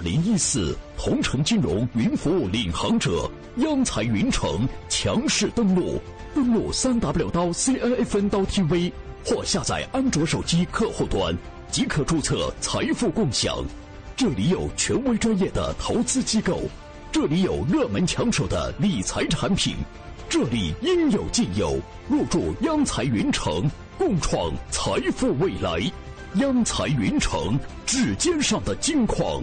[0.00, 0.74] 零一四，
[1.08, 5.98] 同城金融云服务领航者央财云城强势登陆，
[6.34, 8.92] 登录三 w 刀 cnfn 刀 tv
[9.24, 11.34] 或下载安卓手机客户端
[11.70, 13.64] 即可注册财富共享。
[14.18, 16.60] 这里有权威专业的投资机构，
[17.10, 19.76] 这里有热门抢手的理财产品，
[20.28, 21.80] 这里应有尽有。
[22.06, 23.64] 入驻央财云城，
[23.96, 25.80] 共创财富未来。
[26.34, 29.42] 央财云城，指尖上的金矿。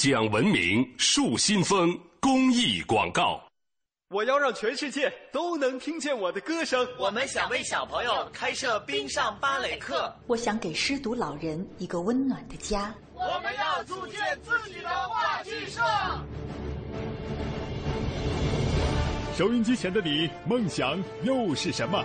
[0.00, 3.42] 讲文明树新风公益广告。
[4.10, 6.86] 我要让全世界都能听见我的歌声。
[7.00, 10.14] 我们想为小朋友开设冰上芭蕾课。
[10.28, 12.94] 我想给失独老人一个温暖的家。
[13.12, 15.82] 我们要组建自己的话剧社。
[19.36, 22.04] 收音机前的你，梦想又是什么？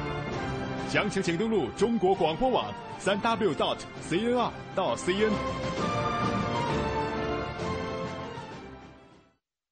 [0.91, 3.77] 详情请登录中国广播网三 w dot
[4.09, 5.31] cnr 到 cn。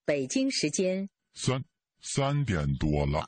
[0.05, 1.62] 北京时间三
[2.01, 3.27] 三点多了。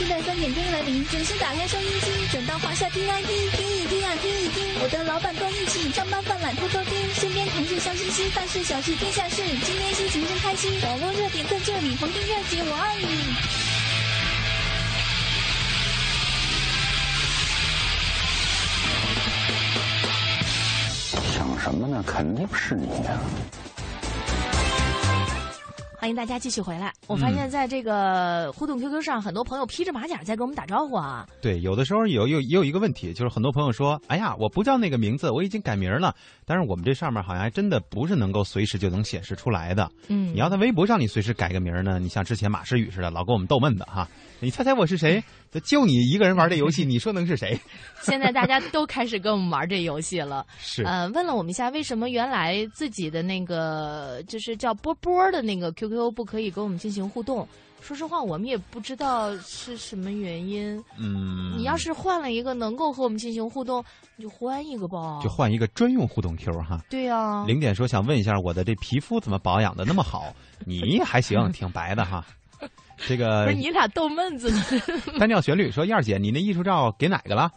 [0.00, 4.64] 发行，期待三点钟来临，准时打开收音机，转到华夏听 ID，听一听啊，听一听。
[4.82, 10.72] 我的老板够义气，上班犯懒偷偷听，身边同事笑嘻嘻，大事小事天下事，今天心情真开心。
[10.82, 13.34] 网络热点在这里，黄金热姐我爱你。
[21.34, 22.02] 想什么呢？
[22.06, 23.20] 肯定是你呀！
[26.00, 26.90] 欢迎大家继续回来。
[27.08, 31.28] 我发现在这个互动 QQ 上，很多朋友披着马甲在跟我们打招呼啊。
[31.42, 36.14] 对，有的时候有有也有一个问题，就是很多朋友说：“哎呀，我不叫那个名字，我已经改名了。”
[36.46, 39.90] 但是我们这上面好像还真的不是能够随时就能显示出来的。
[40.08, 44.08] 嗯，你要在微博上你随时改个名呢，你像之前马诗雨似的，老跟我们逗闷子哈。
[44.40, 45.22] 你猜猜我是谁？
[45.64, 47.60] 就你一个人玩这游戏，你说能是谁？
[48.00, 50.46] 现在大家都开始跟我们玩这游戏了。
[50.58, 57.48] 是，呃，问了我们一下，为什么原来自己的那个就是叫波波的那个 QQ 不可以跟我们进行互动？
[57.80, 60.76] 说实话，我们也不知道是什么原因。
[60.98, 63.82] 嗯，你要是换了一个能够和我们进行互动，
[64.16, 65.18] 你就换一个吧。
[65.22, 66.78] 就换一个专用互动 Q 哈。
[66.90, 67.42] 对呀。
[67.46, 70.34] 零点说想问一下，我的这皮肤怎么保养的那么好？
[70.66, 72.22] 你还行， 挺白的哈。
[72.98, 74.62] 这个不是你俩逗闷子呢。
[75.18, 77.50] 单调旋律说：“燕儿姐，你那艺术照给哪个了？”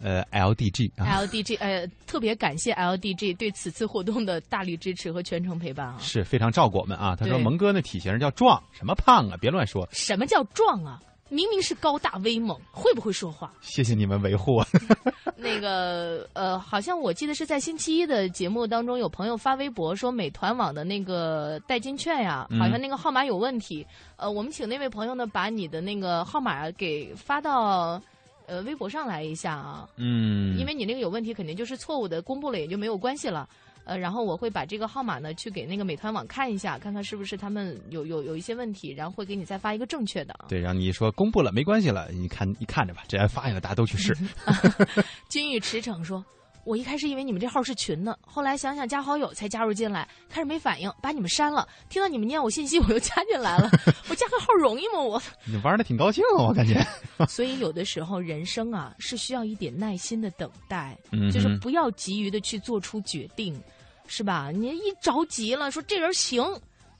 [0.00, 7.16] 呃，LDG，LDG，呃，特别感谢 LDG 对此次活动的大力支持和全程陪伴啊，是非常照顾我们啊。
[7.16, 9.36] 他说：“蒙哥那体型叫壮，什么胖啊？
[9.40, 11.02] 别乱说。”什么叫壮啊？
[11.30, 13.52] 明明是高大威猛，会不会说话？
[13.60, 14.66] 谢谢你们维护啊。
[15.36, 23.86] 那个呃，好像我记得是在星期一的节目当中，有朋友发微博说美团网的那个代金券呀，好像那个号码有问题。
[24.16, 28.00] 呃，我们请那位朋友呢，把你的那个号码给发到
[28.48, 29.88] 呃微博上来一下啊。
[29.96, 30.58] 嗯。
[30.58, 33.48] 因为你那个有问题，肯定就是错误的，公布了也就没有关系了。
[33.84, 40.34] 呃，然后我会把这个号码呢去给那个美团网看一下，看看是不是他们有有有一些问题，然后会给你再发一个正确的。
[40.48, 44.14] 对，然后你说公布了没关系了，你看你看着吧，只要发一个，大家都去试。
[45.30, 46.22] 君玉驰骋说
[46.68, 51.66] ：“我一开始以为你们这号是群呢，后来想想加好友才加入进来，开始没反应，把你们删了。
[51.88, 53.70] 听到你们念我信息，我又加进来了。
[54.10, 55.00] 我加个号容易吗？
[55.00, 56.86] 我 你玩的挺高兴啊，我感觉。
[57.26, 63.58] 所以有的时候人生啊是需要一点耐心的等待，嗯、就是不要急于的去做出决定。”
[64.06, 64.50] 是吧？
[64.50, 66.44] 你一着急了，说这人行，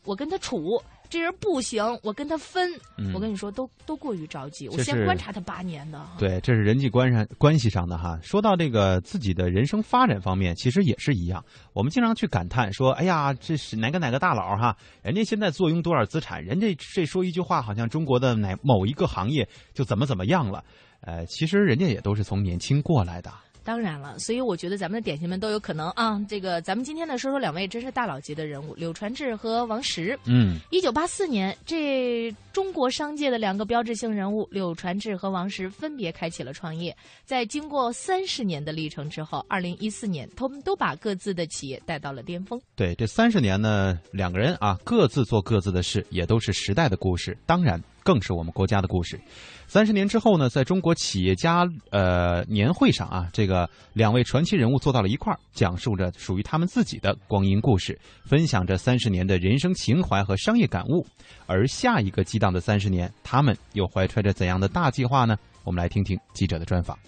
[0.04, 0.78] 我跟他处；
[1.10, 2.70] 这人不行，我跟他分。
[2.96, 4.68] 嗯、我跟你说，都都过于着急。
[4.68, 6.00] 我先观察他八年的。
[6.18, 8.18] 对，这是人际关上关系上的哈。
[8.22, 11.44] 说到这个自己的人生发展方面，其实也是一样。
[11.72, 14.76] 我们经常去感叹说：“哎呀，这是哪个哪个大佬哈？
[15.02, 16.44] 人家现在坐拥多少资产？
[16.44, 20.62] 人家这说一句话，好像中国的哪某一个行业就怎么怎么样了。”
[21.00, 23.32] 呃，其实人家也都是从年轻过来的。
[23.68, 26.18] 当然了，所以我觉得咱们的点心们都有可能啊。
[26.26, 30.18] 这个，咱们今天呢说说两位真是大佬级的人物，柳传志和王石。
[30.24, 36.96] 嗯，一九八四年，这中国商界的两个标志性人物柳传志和王石分别开启了创业。
[37.26, 42.58] 在经过三十年的历程之后，二零一四年，他们都把各自的企业带到了巅峰。
[42.74, 49.20] 对，这三十年呢，两个人啊各自做各自的事，也都是时代的故事，当然更是我们国家的故事。
[49.68, 61.06] 三十年之后呢，在中国企业家呃年会上啊，这个两位传奇人物坐到了一块儿，讲述着属于他们自己的光阴故事，分享着三十年的人生情怀和商业感悟。
[61.46, 65.36] 而下一个激荡的三十年，他们又怀揣着怎样的大计划呢？
[65.64, 66.98] 我们来听听记者的专访。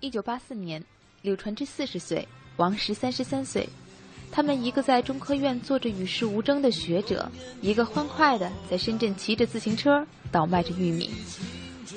[0.00, 0.82] 一九八四年，
[1.20, 2.26] 柳传志四十岁，
[2.56, 3.68] 王石三十三岁，
[4.32, 10.02] 他们一个在中科院做着与世无争的学者，一个欢快的在深圳骑着自行车
[10.32, 11.10] 倒卖着玉米。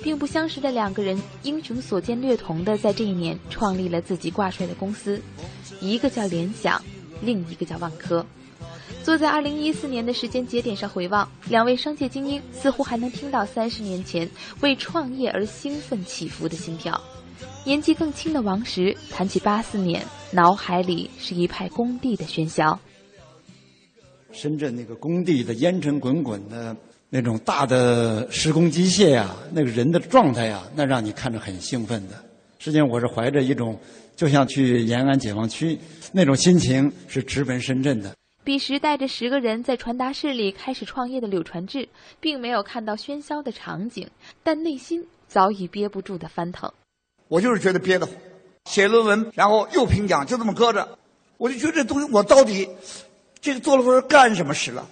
[0.04, 5.22] 并不相识的两个人，英雄所见略同的，在这一年创立了自己挂帅的公司，
[5.82, 6.82] 一个叫联想，
[7.22, 8.26] 另一个叫万科。
[9.04, 14.30] 坐在二零一四年的时间节点上回望，两位商界精英似乎还能听到三十年前
[14.62, 17.02] 为创业而兴奋起伏的心跳。
[17.66, 22.80] 年纪更轻的王石谈起八四年，脑海里是一派工地的喧嚣。
[24.32, 26.76] 深圳那个工地的烟尘滚滚的。
[27.10, 32.14] 那种大的施工机械呀，那个人的状态呀，那让你看着很兴奋的。
[32.60, 33.80] 实际上，我是怀着一种
[34.16, 35.78] 就像去延安解放区
[36.12, 38.14] 那种心情，是直奔深圳的。
[38.44, 41.88] 彼时带着十个人在传达室里开始创业的柳传志，
[42.20, 44.10] 并没有看到喧嚣的场景，
[44.44, 46.72] 但内心早已憋不住的翻腾。
[47.28, 48.16] 我就是觉得憋得慌，
[48.66, 50.98] 写论文，然后又评奖，就这么搁着，
[51.38, 52.68] 我就觉得这东西我到底
[53.40, 54.88] 这个做了会儿干什么使了？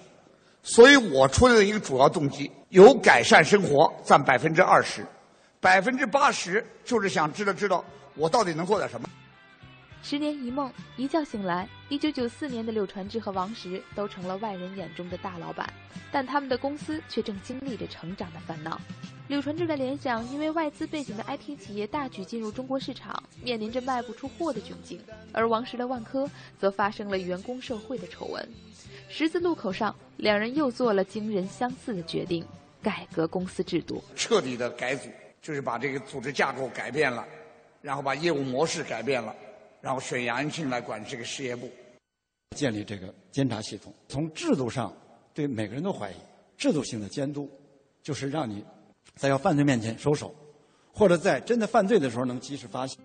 [0.68, 5.02] 所以我出来的一个主要动机有改善生活，占百分之二十，
[5.60, 7.82] 百分之八十就是想知道知道
[8.14, 9.08] 我到底能做点什么。
[10.02, 15.72] 十年一梦，一觉醒来，一九九四年的柳传志和王石都成了外人眼中的大老板，
[16.12, 18.78] 但他们的公司却正经历着成长的烦恼。
[19.28, 24.98] 柳传志的联想因为外资背景的 IT 企业大举进入中国市场，面临着卖不出货的窘境；
[25.32, 28.46] 而王石的万科则发生了员工受贿的丑闻。
[29.08, 32.44] 十字路口上，两人又做了惊人相似的决定：
[32.82, 35.08] 改革公司制度，彻底的改组，
[35.40, 37.26] 就是把这个组织架构改变了，
[37.80, 39.34] 然后把业务模式改变了。
[39.80, 41.70] 然后选杨安庆来管这个事业部，
[42.56, 44.92] 建立这个监察系统，从制度上
[45.32, 46.16] 对每个人都怀疑，
[46.56, 47.48] 制度性的监督，
[48.02, 48.62] 就是让你
[49.14, 50.34] 在要犯罪面前收手，
[50.92, 52.98] 或者在真的犯罪的时候能及时发现。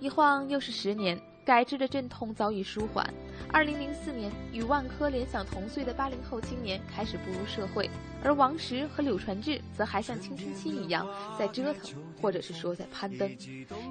[0.00, 1.16] 一晃又是十年。
[1.44, 3.06] 改制的阵痛早已舒缓。
[3.52, 7.88] 二零零四年，与万科、联想同岁的八零后青年开始步入社会，
[8.22, 11.06] 而王石和柳传志则还像青春期一样
[11.38, 13.30] 在折腾，或者是说在攀登。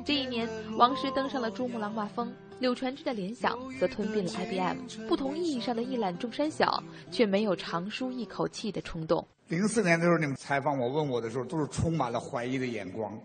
[0.03, 5.07] 这一年，王石登上了珠穆朗玛峰，柳传志的联想则吞并了 IBM。
[5.07, 9.25] 不同意义上的一览众山小，却没有长舒一口气的冲动。
[9.49, 13.15] 零四年的时候，你们采访我、问我的时候，都是充满了怀疑的眼光，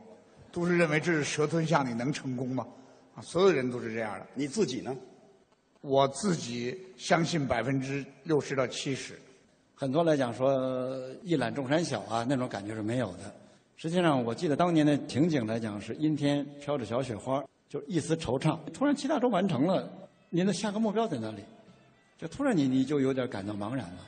[0.53, 2.67] 都是认为这是蛇吞象，你能成功吗？
[3.23, 4.97] 所有人都是这样的，你自己呢？
[5.81, 9.19] 我自己相信百分之六十到七十。
[9.75, 13.33] 很多来讲说一览众山小啊，那种感觉是没有的。
[13.77, 18.59] 实际上，我记得当年的情景来讲是阴天飘着小雪花，就一丝惆怅。
[18.73, 19.89] 突然七大洲完成了，
[20.31, 21.45] 您的下个目标在哪里？
[22.19, 24.07] 就突然你你就有点感到茫然了。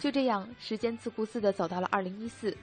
[0.00, 2.56] 就这样，时间自顾自的走到了二零一四。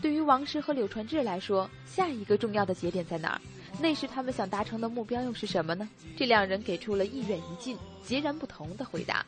[0.00, 3.40] 对于王石和柳传志来说，下一个重要的节点在哪儿？
[3.80, 5.88] 那时他们想达成的目标又是什么呢？
[6.16, 9.24] 这两人给出了一远一近、截然不同的回答。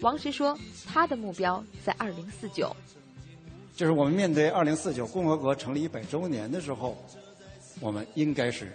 [0.00, 2.74] 王石说，他的目标在二零四九，
[3.76, 6.96] 就是我们面对二零四九共和国成立一百周年的时候，
[7.80, 8.72] 我们应该是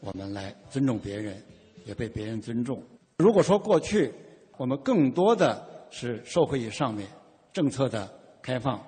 [0.00, 1.40] 我们来尊重别人，
[1.86, 2.82] 也被别人尊重。
[3.18, 4.12] 如果说过去
[4.58, 7.08] 我们更多的是社会上面
[7.52, 8.78] 政策的开放。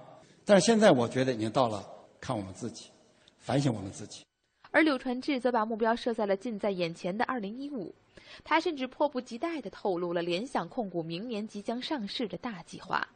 [0.44, 1.85] 但是现在我觉得已经到了
[2.20, 2.90] 看我们自己，
[3.38, 4.24] 反省我们自己。
[4.70, 7.94] 而柳传志则把目标设在了近在眼前的二零一五，
[8.42, 13.07] 他甚至迫不及待地透露了联想控股明年即将上市的大计划。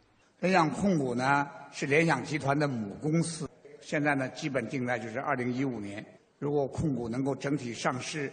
[0.40, 6.04] 联想控股呢是联想集团的母公司，现在呢基本定在就是二零一五年。
[6.38, 8.32] 如果控股能够整体上市，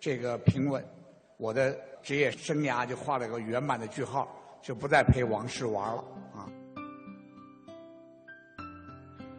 [0.00, 0.82] 这个平稳，
[1.36, 4.26] 我的职业生涯就画了个圆满的句号，
[4.62, 6.02] 就不再陪王石玩了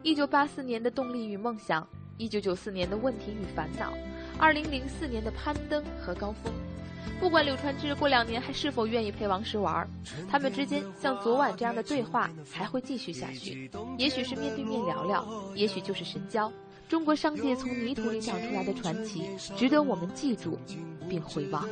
[0.04, 1.88] 一九八四年的动力与梦想，
[2.18, 3.94] 一九九四年的问题与烦恼，
[4.38, 6.52] 二零零四年的攀登和高峰。
[7.22, 9.88] 不管柳传志过两年还是否愿意陪王石玩，
[10.30, 13.72] 他们之间像昨晚这样的对话还会继续下去。
[13.98, 16.52] 也许是面对面聊聊，也许就是神交。
[16.90, 19.24] 中国商界从泥土里长出来的传奇，
[19.56, 20.60] 值得我们记住
[21.08, 21.66] 并回望。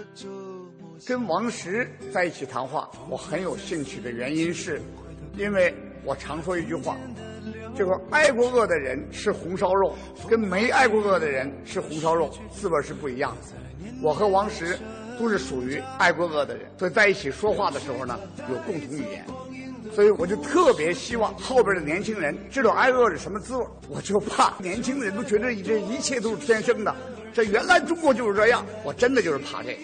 [1.06, 4.82] 跟王石在一起谈话，我很有兴趣的原因是，
[5.38, 6.98] 因为我常说一句话。
[7.76, 9.96] 这个挨过饿的人吃红烧肉，
[10.30, 13.58] 跟没挨过饿的人吃红烧肉滋味是不一样的。
[14.02, 14.78] 我和王石
[15.18, 19.26] 都是属于挨过饿的人，所以在一起说话的时候呢，有共同语言。
[19.94, 23.66] 所以我就特别希望后边的年轻人知道挨饿是什么滋味。
[23.90, 26.96] 我就怕年轻人都觉得这一切都是天生的，
[27.34, 28.66] 这原来中国就是这样。
[28.84, 29.80] 我真的就是怕这个。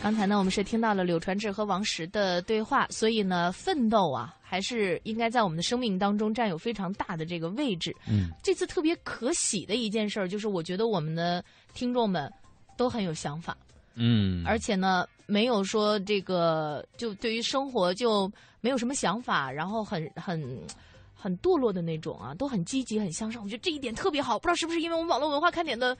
[0.00, 7.94] 刚才呢，我们是听到了柳传志和王石的对话，所以呢，奋斗啊，还是应该在我们的生命当中占有非常大的这个位置。
[8.08, 12.32] 嗯，这次特别可喜的一件事儿，就是我觉得我们的听众们
[12.76, 13.56] 都很有想法。
[13.96, 18.30] 嗯，而且呢，没有说这个就对于生活就
[18.60, 20.40] 没有什么想法，然后很很
[21.12, 23.42] 很堕落的那种啊，都很积极、很向上。
[23.42, 25.94] 我觉得这一点特别好，不知道是不是因为我们网络文化看点的，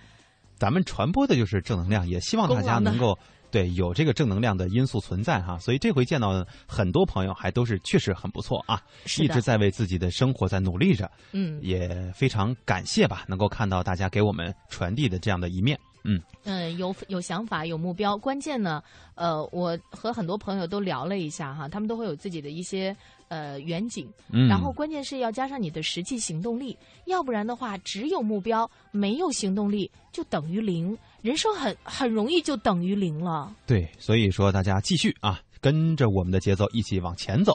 [0.57, 3.19] 咱们传播的就是正能量，也希望大家能够。
[3.51, 8.83] 对，有这个正能量的因素存在哈，所以这回见到很多朋友还都是确实很不错啊，
[9.21, 16.21] 一直在为自己的生活在努力着，嗯，也非常感谢吧，能够看到大家给我们传递的这样的一面，嗯。
[16.45, 18.83] 嗯，有有想法有目标，关键呢，
[19.15, 22.97] 呃，我和很多朋友都聊了一下哈，他们都会有自己的一些。
[23.31, 24.49] 呃，远景，嗯。
[24.49, 33.55] 然后关键是要加上你的实际行动力，要不然的话，只有目标没有行动力，就等于零，人生很很容易就等于零了。
[33.67, 37.53] 对，所以说大家继续啊，跟着我们的节奏一起往前走。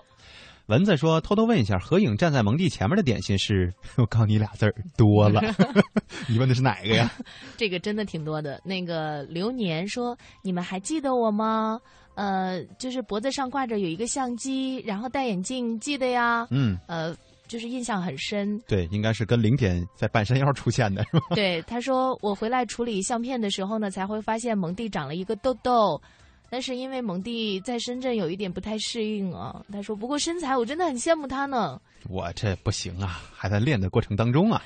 [0.67, 3.69] 蚊子说：“偷偷问一下，合影站在蒙蒂前面的点心是？
[3.97, 5.41] 我告诉你俩字儿多了，
[6.27, 7.11] 你问的是哪个呀？
[7.57, 8.61] 这个真的挺多的。
[8.63, 11.77] 那个流年说：你们还记得我吗？
[12.15, 16.47] 呃，就是脖子上挂着有一个相机，然后戴眼镜，记得呀？
[16.49, 17.13] 嗯，呃，
[17.53, 18.59] 就是印象很深。
[18.67, 21.35] 对，应该是跟零点在半山腰出现的，是吧？
[21.35, 26.01] 对，他说我回来处理相片的时候呢，才会发现蒙蒂长了一个痘痘。”
[26.49, 34.59] 但是因为蒙蒂在深圳有一点不太适应啊，他说：“不过身材我真的很羡慕他呢。”我这不行啊，还在练的过程当中啊。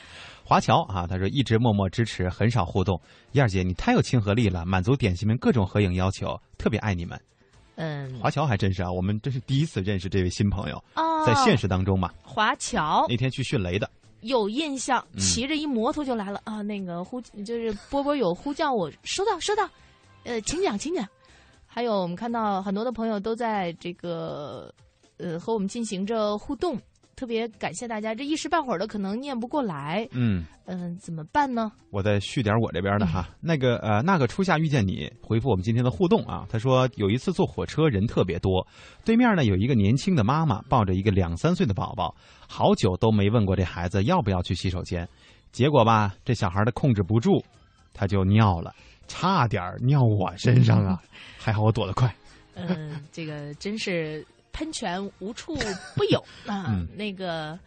[0.46, 3.00] 华侨啊，他说一直默默支持，很少互动。
[3.34, 7.20] 燕儿姐，你太有亲和力了，满足点心们各种合影要求，特别爱你们。
[7.78, 12.12] 嗯，华侨还真是啊，我们这是第一次认识这位新朋友哦，在现实当中嘛。
[12.24, 13.90] 华侨那天去迅雷的，
[14.22, 16.64] 有印象，骑着一摩托就来了啊。
[16.64, 19.70] 那个呼就是波波有呼叫我，收到收到，
[20.24, 21.08] 呃，请讲请讲。
[21.68, 24.74] 还有，我们看到很多的朋友都在这个，
[25.18, 26.76] 呃，和我们进行着互动，
[27.18, 28.14] 特别感谢大家。
[28.14, 31.72] 这一时半会儿的可能念不过来，嗯嗯，怎么办呢？
[31.90, 33.28] 我再续点我这边的哈。
[33.42, 38.66] 那个呃，那个初夏遇见你回复我们今天的互动啊，他说有一次坐火车人特别多，
[39.04, 42.16] 对面呢有一个年轻的妈妈抱着一个两三岁的宝宝，
[42.48, 45.10] 好久都没问过这孩子要不要去洗手间，
[45.52, 47.44] 结果吧，这小孩的控制不住，
[47.94, 48.72] 他就尿了。
[49.08, 51.02] 差点尿我身上啊！
[51.40, 52.14] 还好我躲得快。
[52.56, 54.24] 嗯，这个真是
[54.58, 55.56] 喷泉无处
[55.96, 56.84] 不有 啊！
[56.96, 57.60] 那个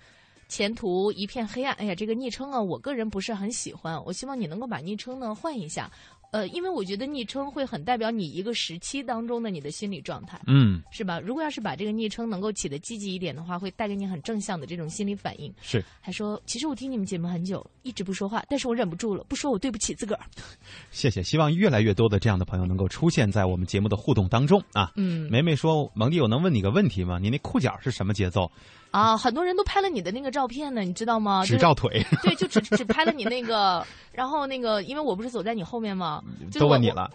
[0.48, 1.72] 前途一片黑暗。
[1.76, 4.02] 哎呀，这个昵称啊，我个人不是很喜欢。
[4.04, 5.88] 我希望你能够把昵称呢换一下。
[6.30, 11.18] 呃，因为我觉得昵称会很代表你一个时期当中的你的心理状态，嗯，是吧？
[11.18, 15.52] 如果要是把这个昵称能够起的积极一点的话，会带给你很正向的这种心理反应。
[15.60, 20.22] 是，还说其实我听你们节目很久，一直不说话，但是我忍不住了，不说我对不起自个儿。
[20.92, 24.92] 谢谢，希望越来越多的这样的朋友能够出现在我们节目的互动当中啊。
[24.96, 27.18] 嗯，梅梅说，蒙弟，我能问你个问题吗？
[27.18, 28.50] 你那裤脚是什么节奏？
[28.90, 31.44] 啊，很多人都拍了你的那个照片呢，你知道吗？
[31.46, 32.04] 只照腿。
[32.22, 36.22] 对，就只只拍了你那个，然后那个，因为我不是走在你后面吗？
[36.58, 37.10] 都问你了。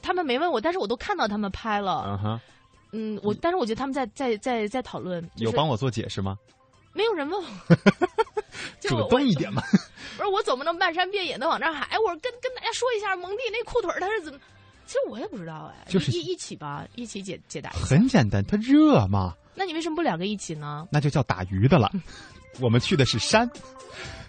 [0.00, 2.04] 他们没问我，但是我都看到他们拍了。
[2.06, 2.40] 嗯哼。
[2.92, 5.28] 嗯，我但是我觉得他们在在在在讨论。
[5.36, 6.38] 有帮我做解释吗？
[6.92, 7.48] 没有人问我。
[8.80, 9.62] 主动一点嘛。
[10.16, 11.82] 不是我总不能漫山遍野的往这儿喊。
[11.88, 14.38] 哎，我跟跟大家说一下，蒙蒂那裤腿他是怎么？
[14.86, 15.84] 其实我也不知道哎。
[15.88, 17.70] 就是一一起吧，一起解解答。
[17.70, 19.34] 很简单，它热嘛。
[19.54, 20.86] 那你为什么不两个一起呢？
[20.90, 21.90] 那就叫打鱼的了。
[22.60, 23.48] 我们去的是山。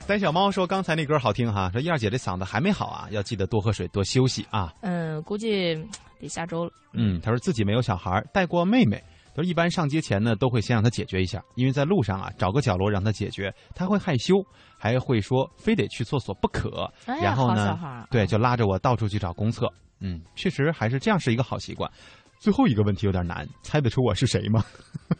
[0.06, 5.76] 胆小猫说：“刚才那歌好听哈，说燕儿姐这嗓子还没好啊，要记得多喝水，多休息啊。”嗯，估计
[6.20, 6.72] 得下周了。
[6.91, 9.01] 嗯，他说自己没有小孩，带过妹妹。
[9.36, 14.45] 他说一般上街前呢，都会先让他解决一下，因为在路上啊，找个角落让他解决，他会害羞，
[14.78, 16.91] 还会说非得去厕所不可。
[17.06, 19.72] 哎、然后呢，啊、对，就拉着我到处去找公厕。
[20.04, 21.89] 嗯，确实还是这样是一个好习惯。
[22.38, 24.64] 最后一个问题有点难，猜得出我是谁吗？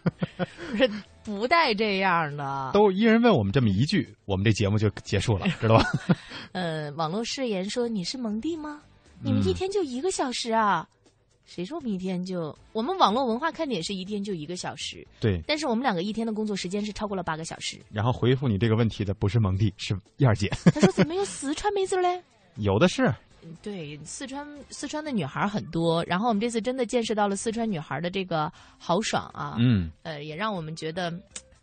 [0.70, 0.92] 不是
[1.24, 5.86] 不带这样的，都一人问我们这么一句，我们这节目就结束了，知道吧？
[6.52, 8.82] 呃，网络誓言说你是蒙蒂吗？
[9.22, 10.86] 你们一天就一个小时啊？
[10.86, 10.92] 嗯、
[11.46, 12.54] 谁说我们一天就？
[12.74, 15.42] 我们网络文化看点是一天就一个小时，对。
[15.48, 17.80] 但是我们两个一天的工作时间是超过了八个小时。
[17.90, 20.50] 然后回复你这个问题的不是蒙蒂，是燕儿姐。
[20.74, 22.22] 他说怎么有四川妹子嘞？
[22.58, 23.10] 有的是。
[23.62, 31.14] 对，四川四川的女孩很多，然后我们这次真的见识到了四川女孩的这个豪爽啊，嗯，呃，也让我们觉得，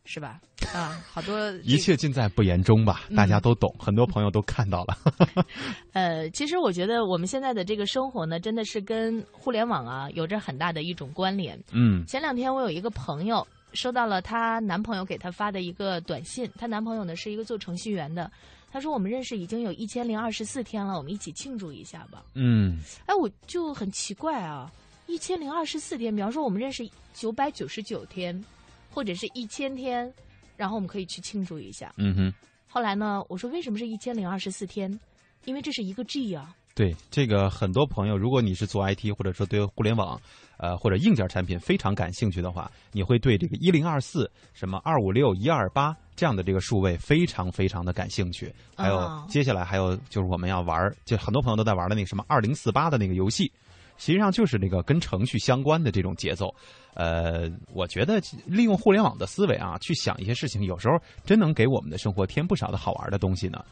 [0.05, 0.41] 是吧？
[0.75, 4.97] 啊，好多 一切尽在不言中吧，大家都懂，嗯、很多朋友都看到了。
[5.93, 11.59] 呃，其实我觉得我们现在的这个生活呢，真的是跟互联网啊有着很大的一种关联。
[11.73, 18.31] 嗯，前两天我有一个朋友收到了她男朋友给她发的一个短信，她男朋友呢是一个做程序员的。
[18.73, 24.71] 他说：“我们认识已经有一千零二十四天了，我们一起庆祝一下吧。”嗯，哎，我就很奇怪啊，
[25.07, 28.45] 一千零二十四天，比方说我们认识九百九十九天，
[28.91, 30.13] 或者是一千天，
[30.57, 31.93] 然后我们可以去庆祝一下。
[31.97, 32.35] 嗯哼。
[32.69, 34.99] 后来呢，我说为什么是一千零二十四天？
[35.45, 36.55] 因为这是一个 G 啊。
[36.73, 40.21] 对，这个很多朋友，如果你是做 IT 或者说对互联网，
[40.61, 48.55] 呃或者硬件产品非常感兴趣的话，你会对这个一零二四、什么二五六、一二八这样的这个数位非常非常的感兴趣。
[48.77, 53.51] 还有、哦、接下来还有就是我们要玩，就很多朋友都在玩的那个什么二零四八的那个游戏，
[53.97, 56.55] 实际上就是那个跟程序相关的这种节奏。
[56.95, 63.65] 呃，我觉得利用互联网的思维啊，去想一些事情，有时候真能给我们的生活添不少的好玩的东西呢。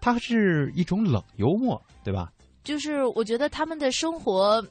[0.00, 2.32] 它是一种冷幽默，对吧？
[2.62, 4.64] 就是我觉得他们的生活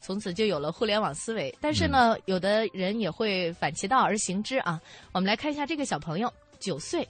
[0.00, 4.80] 从此就有了互联网思维，但是呢，嗯、有的人也会反其道而行之啊。
[5.12, 7.06] 我们来看一下这个小朋友，九岁，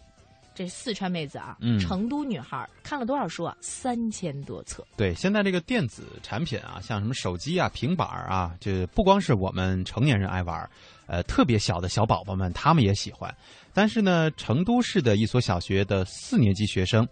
[0.55, 3.57] 这四川妹子啊，嗯成都女孩看了多少书啊？
[3.61, 4.85] 三千多册。
[4.97, 10.69] 对，现在这个电子产品啊，像什么手机啊、平板儿啊，这不光是我们成年人爱玩儿，
[11.07, 13.33] 呃，特别小的小宝宝们他们也喜欢。
[13.73, 17.07] 但是呢，成都市的一所小学的四年级学生，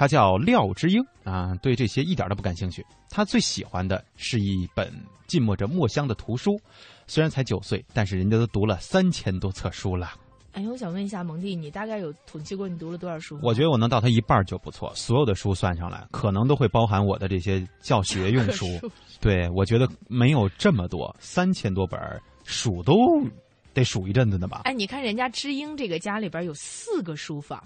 [0.00, 2.82] 他叫廖之英啊，对这些一点都不感兴趣。
[3.10, 4.90] 他最喜欢的是一本
[5.26, 6.58] 浸没着墨香的图书，
[7.06, 10.12] 虽然才九岁，但是人家都读了三千多册书了。
[10.52, 13.38] 哎，我想问一下蒙蒂，你大概有统计过你读了多少书？
[13.42, 18.66] 我觉得我能到他一半就不错，所有的书算上来，可能都会包含我的这些教学用书。
[18.78, 18.90] 书
[19.20, 22.00] 对，我觉得没有这么多，三千多本，
[22.44, 22.94] 数都
[23.74, 24.62] 得数一阵子呢吧。
[24.64, 27.62] 哎，你看人家知英这个家里边有四个书房，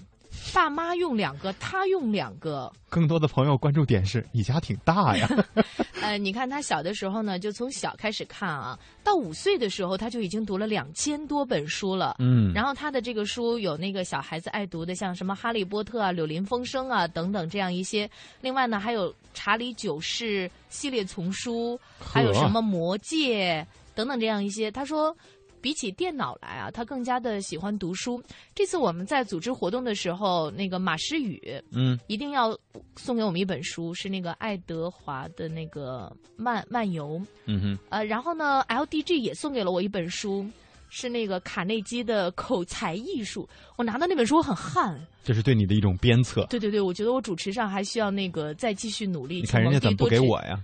[0.55, 2.73] 爸妈用两个，他用两个。
[2.89, 5.29] 更多的朋友关注点是你家挺大呀。
[6.01, 12.17] 呃，你看他小的时候呢，就从小开始看啊，到五岁的时候他就已经读了两千多本书了。
[12.19, 18.09] 嗯然后他的这个书有那个小孩子爱读的，像什么《哈利波特》啊、《柳林风声》啊等等这样一些。
[18.41, 23.67] 另外呢，还有《查理九世》系列丛书，还有什么《魔戒》
[23.97, 24.71] 等等这样一些。
[24.71, 25.17] 他说。
[25.65, 28.23] 比起电脑来啊，他更加的喜欢读书。
[28.55, 31.41] 这次我们在组织活动的时候，那个马诗雨，
[31.73, 32.55] 嗯，一定要
[32.97, 37.19] 送给我们一本书，是那个爱德华的那个漫漫游。
[37.47, 40.47] 嗯哼，呃，然后呢，LDG 也送给了我一本书，
[40.91, 43.49] 是那个卡内基的口才艺术。
[43.77, 45.01] 我拿到那本书我很汗。
[45.25, 46.45] 这是对你的一种鞭策。
[46.51, 49.37] 对对对，我觉得我主持上还需要那个再继续努力。
[49.37, 50.63] 你看人家怎么不给我呀？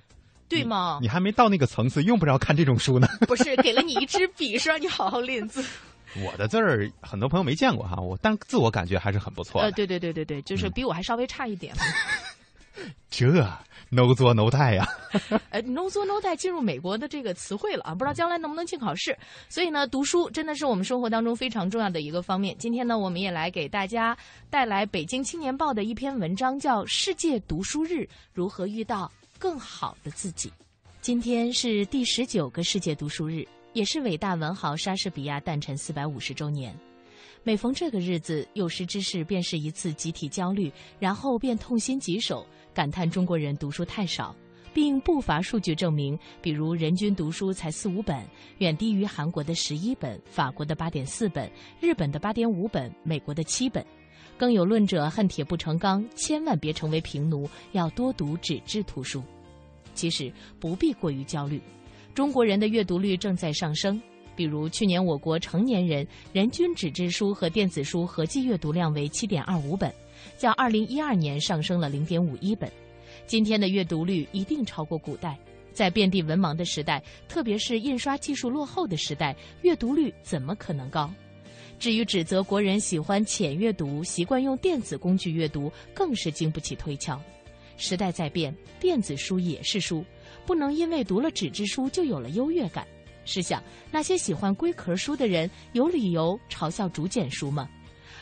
[0.50, 0.98] 对吗？
[1.00, 3.06] 你还没到那个层次，用不着看这种书呢。
[3.26, 5.64] 不是，给了你一支笔，是让你好好练字。
[6.22, 9.68] 我的字儿很多朋友没见过哈，我但自我感觉还是很不错的。
[9.68, 11.72] 呃，对对对对对，就是比我还稍微差一点。
[13.10, 13.26] 这
[13.90, 14.88] no 作 no 带呀。
[15.50, 19.16] 呃，no 作 no 带进入美国的这个词汇了啊，不知道将来能不能进考试。
[19.48, 22.56] 所以呢，读书真的是我们生活当中非常重要的一个方面。
[22.58, 24.16] 今天呢，我们也来给大家
[24.48, 29.10] 带来《北京青年报》的一篇文章，叫《世界读书日：如何遇到
[29.40, 30.48] 更好的自己》。
[31.00, 36.78] 今天是第十九个世界读书日，也是伟大文豪莎士比亚诞辰四百五十周年。
[37.42, 44.36] 每逢这个日子，有识之士便是一次集体焦虑，然后便痛心疾首，感叹中国人读书太少，
[44.74, 48.22] 并不乏数据证明，比如人均读书才四五本，
[48.58, 53.82] 远低于韩国的十一本、法国的八点四本、日本的八点五本、美国的七本。
[54.40, 59.22] 更有论者恨铁不成钢，千万别成为平奴，要多读纸质图书。
[59.92, 61.60] 其实不必过于焦虑，
[62.14, 64.00] 中国人的阅读率正在上升。
[64.34, 69.92] 比如去年我国成年人人均纸质书和电子书合计阅读量为七点二五本，
[70.38, 72.72] 较二零一二年上升了零点五一本。
[73.26, 75.38] 今天的阅读率一定超过古代。
[75.74, 81.12] 在遍地文盲的时代，特别是印刷技术落后的时代，阅读率怎么可能高？
[81.80, 87.18] 至于指责国人喜欢浅阅读、习惯用电子工具阅读，更是经不起推敲。
[87.78, 90.04] 时代在变，电子书也是书，
[90.44, 92.86] 不能因为读了纸质书就有了优越感。
[93.24, 97.66] 试想，那些喜欢龟壳书的人，有理由嘲笑竹简书吗？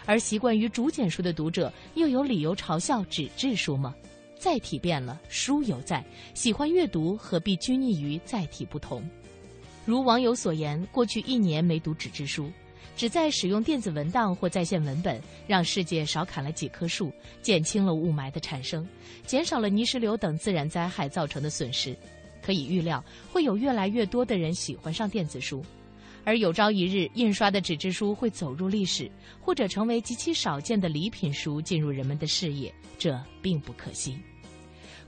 [0.07, 3.93] 而习惯于竹简书的读者，又有理由嘲笑纸质书吗？
[4.39, 9.03] 载体变了，书犹在，喜欢阅读何必拘泥于载体不同？
[9.85, 12.49] 如网友所言，过去一年没读纸质书。
[12.99, 18.85] 只在使用电子文档或在线文本，让世界少砍了几棵树，减轻了雾霾的产生，
[19.25, 21.97] 减少了泥石流等自然灾害造成的损失。
[22.43, 25.65] 可以预料，会有越来越多的人喜欢上电子书，
[26.25, 29.09] 而有朝一日，印刷的纸质书会走入历史，
[29.41, 34.19] 或者成为极其少见的礼品书进入人们的视野，这并不可惜。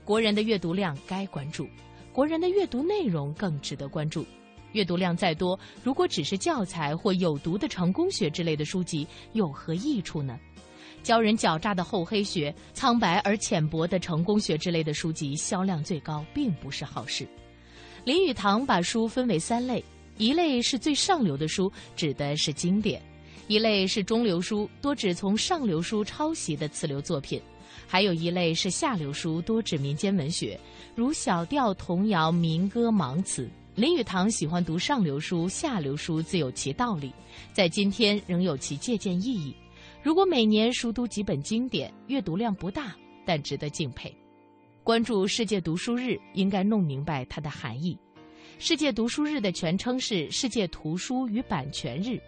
[0.05, 1.67] 国人的阅读量该关注，
[2.13, 4.25] 国人的阅读内容更值得关注。
[4.73, 10.39] 阅读量再多，如果只是教材或有毒的成功学之类的书籍，有何益处呢？
[11.03, 17.27] 教人狡诈的厚黑学、苍白而浅薄的成功学之类的书籍销量最高，并不是好事。
[18.03, 19.83] 林语堂把书分为三类：
[20.17, 23.01] 一类是最上流的书，指的是经典；
[23.47, 27.39] 一类是中流书，多指从上流书抄袭的次流作品；
[27.87, 30.59] 还有一类是下流书，多指民间文学，
[30.95, 33.49] 如小调、童谣、民歌、盲词。
[33.73, 37.09] 林语堂喜欢读上流书，下流书自有其道理，
[37.53, 39.55] 在今天仍有其借鉴意义。
[40.03, 42.93] 如果每年熟读几本经典，阅读量不大，
[43.25, 44.13] 但值得敬佩。
[44.83, 47.97] 关注世界读书日，应该弄明白它的含义。
[48.59, 52.19] 世界读书日的全称是世界图书与版权日，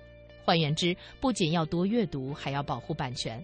[0.46, 3.44] 换言之，不仅要多阅读，还要保护版权。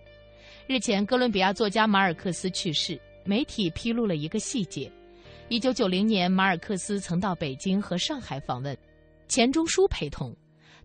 [0.68, 4.89] 日前，哥伦比亚作家马尔克斯去世，媒体披露了一个细节。
[5.50, 8.78] 一九九零年，马尔克斯曾到北京和上海访问，
[9.28, 10.32] 钱钟书陪同。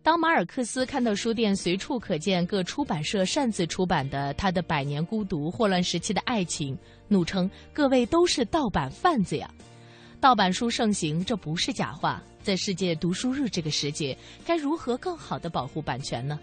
[0.02, 6.74] 当马尔克斯看到书店随处可见各出版社擅自出版的他的《百年孤独》《霍乱时期的爱情》，
[7.08, 9.52] 怒称各位都是盗版贩子呀！
[10.18, 12.22] 盗版书盛行，这不是假话。
[12.42, 16.40] 在世界读书日这个时节，该如何更好的保护版权呢？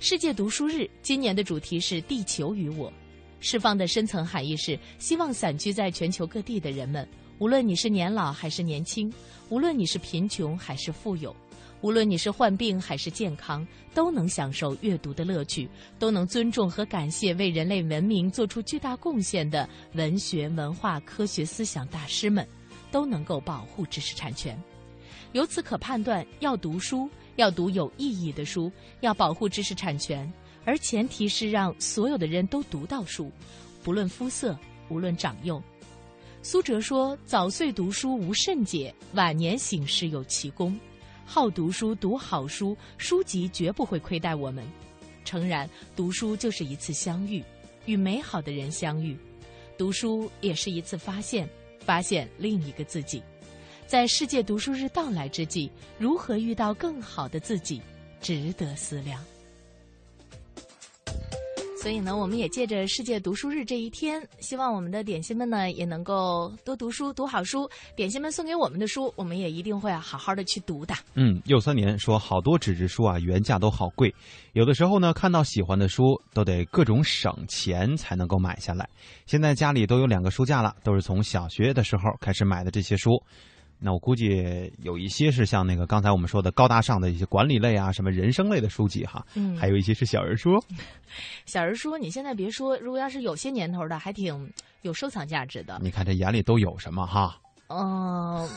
[0.00, 2.90] 世界读书日今年的主题是“地球与我”，
[3.40, 7.06] 释放的深层含义是希望散居在全球各地的人们，
[7.38, 9.12] 无论你是年老还是年轻，
[9.50, 11.34] 无论你是贫穷还是富有。
[11.82, 13.64] 无论你是患病还是健康，
[13.94, 15.68] 都能享受阅读的乐趣，
[15.98, 22.48] 都能尊重和感谢为人类文明做出巨大贡献的文学、文化、科学思想大师们，
[22.90, 24.58] 都能够保护知识产权。
[25.32, 30.32] 由此可判断，要读书，要读有意义的书，要保护知识产权，
[30.64, 33.30] 而前提是让所有的人都读到书，
[33.84, 34.58] 不论肤色，
[34.88, 35.62] 无论长幼。
[36.48, 40.78] 苏辙说：“早岁读书无甚解，晚年醒时有奇功。”
[41.26, 44.64] 好读书，读好书，书籍绝不会亏待我们。
[45.24, 47.42] 诚然，读书就是一次相遇，
[47.86, 49.16] 与美好的人相遇；
[49.76, 51.48] 读书也是一次发现，
[51.80, 53.20] 发现另一个自己。
[53.88, 55.68] 在世界读书日到来之际，
[55.98, 57.82] 如何遇到更好的自己，
[58.20, 59.20] 值得思量。
[61.76, 67.68] 所以呢，我们也借着世界读书日这一天，希望我们的点心们呢也能够多读书，读好书。
[67.94, 70.94] 点心们送给我们的书，我们也一定会好好的去读的。
[71.14, 74.12] 嗯，又三年说好多纸质书啊，原价都好贵，
[74.54, 78.88] 有的时候呢，看到喜欢的书都得各种省钱才能够买下来。
[79.26, 83.22] 现在家里都有两个书架了，都是从小学的时候开始买的这些书。
[83.78, 90.58] 那我估计有一些是像那个刚才我们说的高大上的一些管理类啊，什么人生类的书籍哈，嗯，还有一些是小人书。
[91.44, 94.52] 小人书，你现在别说，如果要是有些年头的，还挺
[94.82, 95.78] 有收藏价值的。
[95.82, 97.38] 你看这眼里都有什么哈？
[97.68, 98.48] 嗯，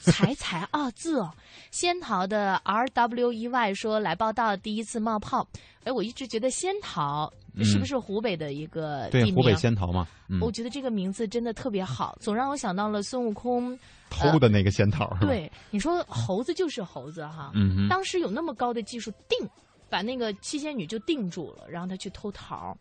[0.00, 1.24] 才才啊字，
[1.70, 5.46] 仙桃的 R W E Y 说来报道第一次冒泡，
[5.84, 7.32] 哎，我一直觉得仙桃
[7.64, 10.06] 是不是湖北的一个对湖北仙桃嘛？
[10.40, 13.78] 我觉得这个名字真的特别好，总让我想到了孙悟空。
[14.08, 17.50] 偷的那个仙桃，对你说猴子就是猴子哈。
[17.54, 19.48] 嗯当时有那么高的技术，定
[19.90, 22.76] 把那个七仙女就定住了，然后他去偷桃。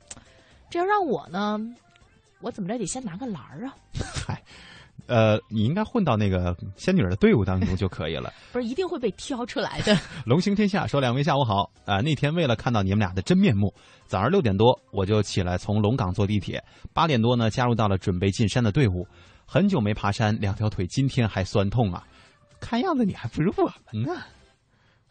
[0.70, 1.60] 这要让我呢，
[2.42, 3.76] 我怎么着得先拿个篮儿啊？
[4.28, 4.42] 嗨，
[5.08, 8.34] 呃，你应该混到那个仙女的队伍当中就可以了。
[8.52, 9.98] 不是一定会被挑出来的。
[10.26, 12.02] 龙行天下说：“两位下午好啊！
[12.02, 13.74] 那天为了看到你们俩的真面目，
[14.08, 19.08] 早上六点多我就起来从龙岗坐地铁，八点多呢加入到了准备进山的队伍。”
[19.48, 22.04] 很久没爬山，两条腿今天还酸痛啊！
[22.60, 24.20] 看样子你还不如我们呢。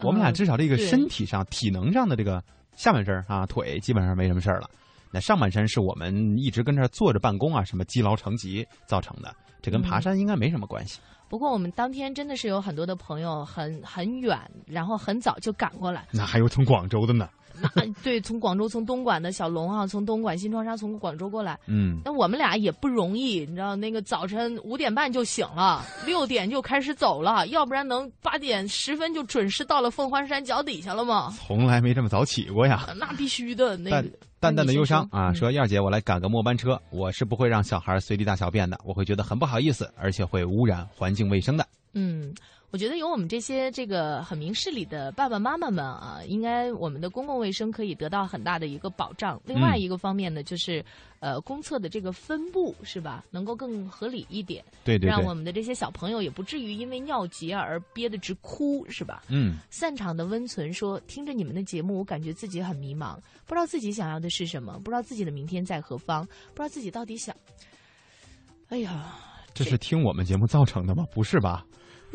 [0.00, 2.42] 我们俩至少这个身体上、体能上的这个
[2.76, 4.68] 下半身啊，腿基本上没什么事儿了。
[5.12, 9.32] 那上半身是我们一直跟这坐着办公啊，什么积劳成疾造成的，
[9.64, 11.00] 这跟爬山应该没什么关系。
[11.26, 16.06] 不过我们当天真的是有很多的朋友很很远，然后很早就赶过来。
[16.12, 17.26] 那还有从广州的呢。
[17.56, 17.68] 那
[18.02, 21.56] 对，从广州、从东莞的小龙啊，从东莞新创沙从广州过来。
[21.66, 31.32] 嗯，那我们俩也不容易，你知道，那个早晨五点半就醒了，六点就开始走了，要不然能八点十分就准时到了凤凰山脚底下了吗？
[31.46, 32.88] 从来没这么早起过呀。
[32.96, 33.76] 那必须的。
[33.76, 34.04] 那淡
[34.44, 41.66] 淡淡的忧伤啊，嗯说燕儿姐，我来赶个末班车，我是不会让小孩随地大小便的，我会觉得很不好意思，而且会污染环境卫生的。
[41.94, 42.34] 嗯。
[42.70, 49.40] 我觉得有我们这些这个很明事理的爸爸妈妈们啊，应该我们的公共卫生可以得到很大的一个保障。
[49.44, 50.84] 另外一个方面呢，就是
[51.20, 59.22] 呃公厕的这个分布是吧，能够更合理一点，对对，让我们的这些小朋友也不至于因为尿急啊而憋得直哭是吧？
[59.28, 59.58] 嗯。
[59.70, 63.16] 散场的温存说，听着你们的节目，我感觉自己很迷茫，
[63.46, 67.32] 不知道自己想要的是什么，不知道自己的明天在何方，不知道自己到底想……
[68.70, 69.14] 哎呀，
[69.54, 71.06] 这是听我们节目造成的吗？
[71.14, 71.64] 不是吧？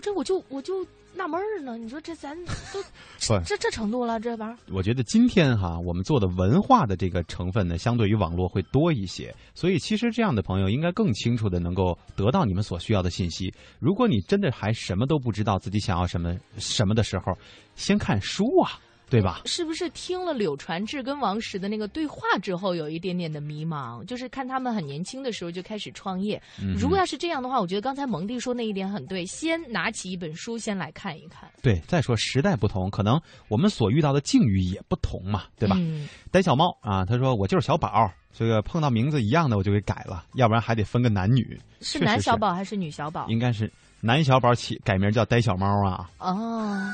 [0.01, 2.81] 这我就我就纳闷儿呢，你说这咱都
[3.27, 4.57] 不这这程度了，这玩意儿。
[4.71, 13.53] 我觉得今天哈，我们做的文化的这个成分呢，相对于网络会多一些，所以其实这样的朋友应该更清楚的能够得到你们所需要的信息。
[13.79, 17.37] 如果你真的还什么都不知道自己想要什么什么的时候，
[17.75, 18.79] 先看书啊。
[19.10, 19.41] 对吧？
[19.45, 24.03] 是不是听了柳传志跟王石的那个对话之后，有一点点的迷茫？
[24.05, 26.41] 就是看他们很年轻的时候就开始创业。
[26.62, 31.49] 嗯、如果要是这样的话，我觉得刚才蒙蒂说那一点很对，先拿起一本书先来看一看。
[31.62, 35.76] 对，再说时代不同，可能我们所遇到的境遇也不同嘛，对吧？
[35.80, 41.60] 嗯、呆小猫啊，他说我就是小宝，这个碰到名字一样的我就给改了，要不然还得分个男女。
[41.82, 43.26] 是男小宝还是女小宝？
[43.28, 46.09] 应该是男小宝起改名叫呆小猫啊。
[46.19, 46.93] 哦。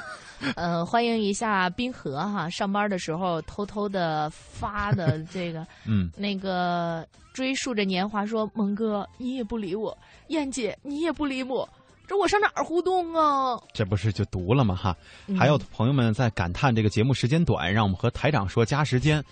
[0.58, 9.98] 呃，欢迎一下冰河哈，上班的时候偷偷的发的这个， 嗯，那个追溯着年华说，蒙哥你也不理我，
[10.28, 11.68] 燕姐你也不理我，
[12.06, 13.58] 这我上哪儿互动啊？
[13.74, 14.76] 这不是就读了吗？
[14.76, 14.96] 哈，
[15.28, 19.24] 嗯还有朋友们在感叹这个节目时间短，让我们和台长说加时间，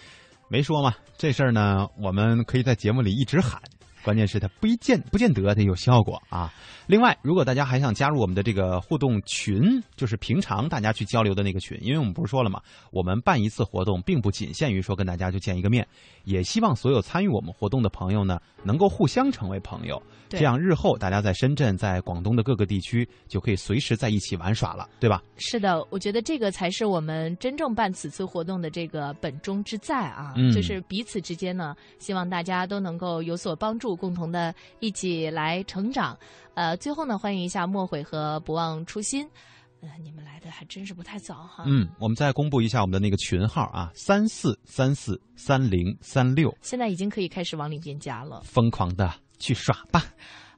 [0.47, 0.95] 没说嘛？
[1.17, 3.61] 这事儿呢，我们可以在节目里一直喊。
[4.03, 6.53] 关键是它不一见不见得它有效果啊。
[6.85, 15.87] 另外，如果大家还想加入我们的这个互动群，就是平常大家去交流的那个群，因为我们不是说了嘛，我们办一次活动，并不仅限于说跟大家就见一个面，
[16.25, 25.23] 也希望所有参与我们活动的朋友呢，能够互相成为朋友，对这样日后大家在深圳、在广东的各个地区就可以随时在一起玩耍了，对吧？
[25.37, 36.17] 是的，我觉得这个才是我们真正办此次活动的这个本中之在啊，嗯就是彼此之间呢，希望大家都能够有所帮助，共同的一起来成长。
[36.53, 39.27] 呃，最后呢，欢迎一下莫悔和不忘初心。
[39.81, 41.63] 呃，你们来的还真是不太早哈。
[41.67, 48.41] 嗯，我们再公布一下我们的那个群号啊，三四三四三零三六，现在已经可以开始往里边加了。
[48.45, 50.05] 疯狂的去耍吧。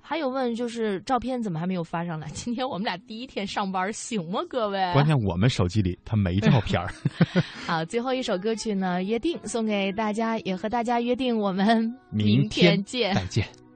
[0.08, 2.28] 还有问就是照片怎么还没有发上来？
[2.36, 4.80] 今天我们俩第一天上班，行吗，各位？
[4.94, 6.94] 关键我们手机里它没照片儿。
[7.66, 13.16] 好，最后一首歌曲呢，约定送给大家，也和大家约定我们明天见。
[13.16, 13.65] 再见。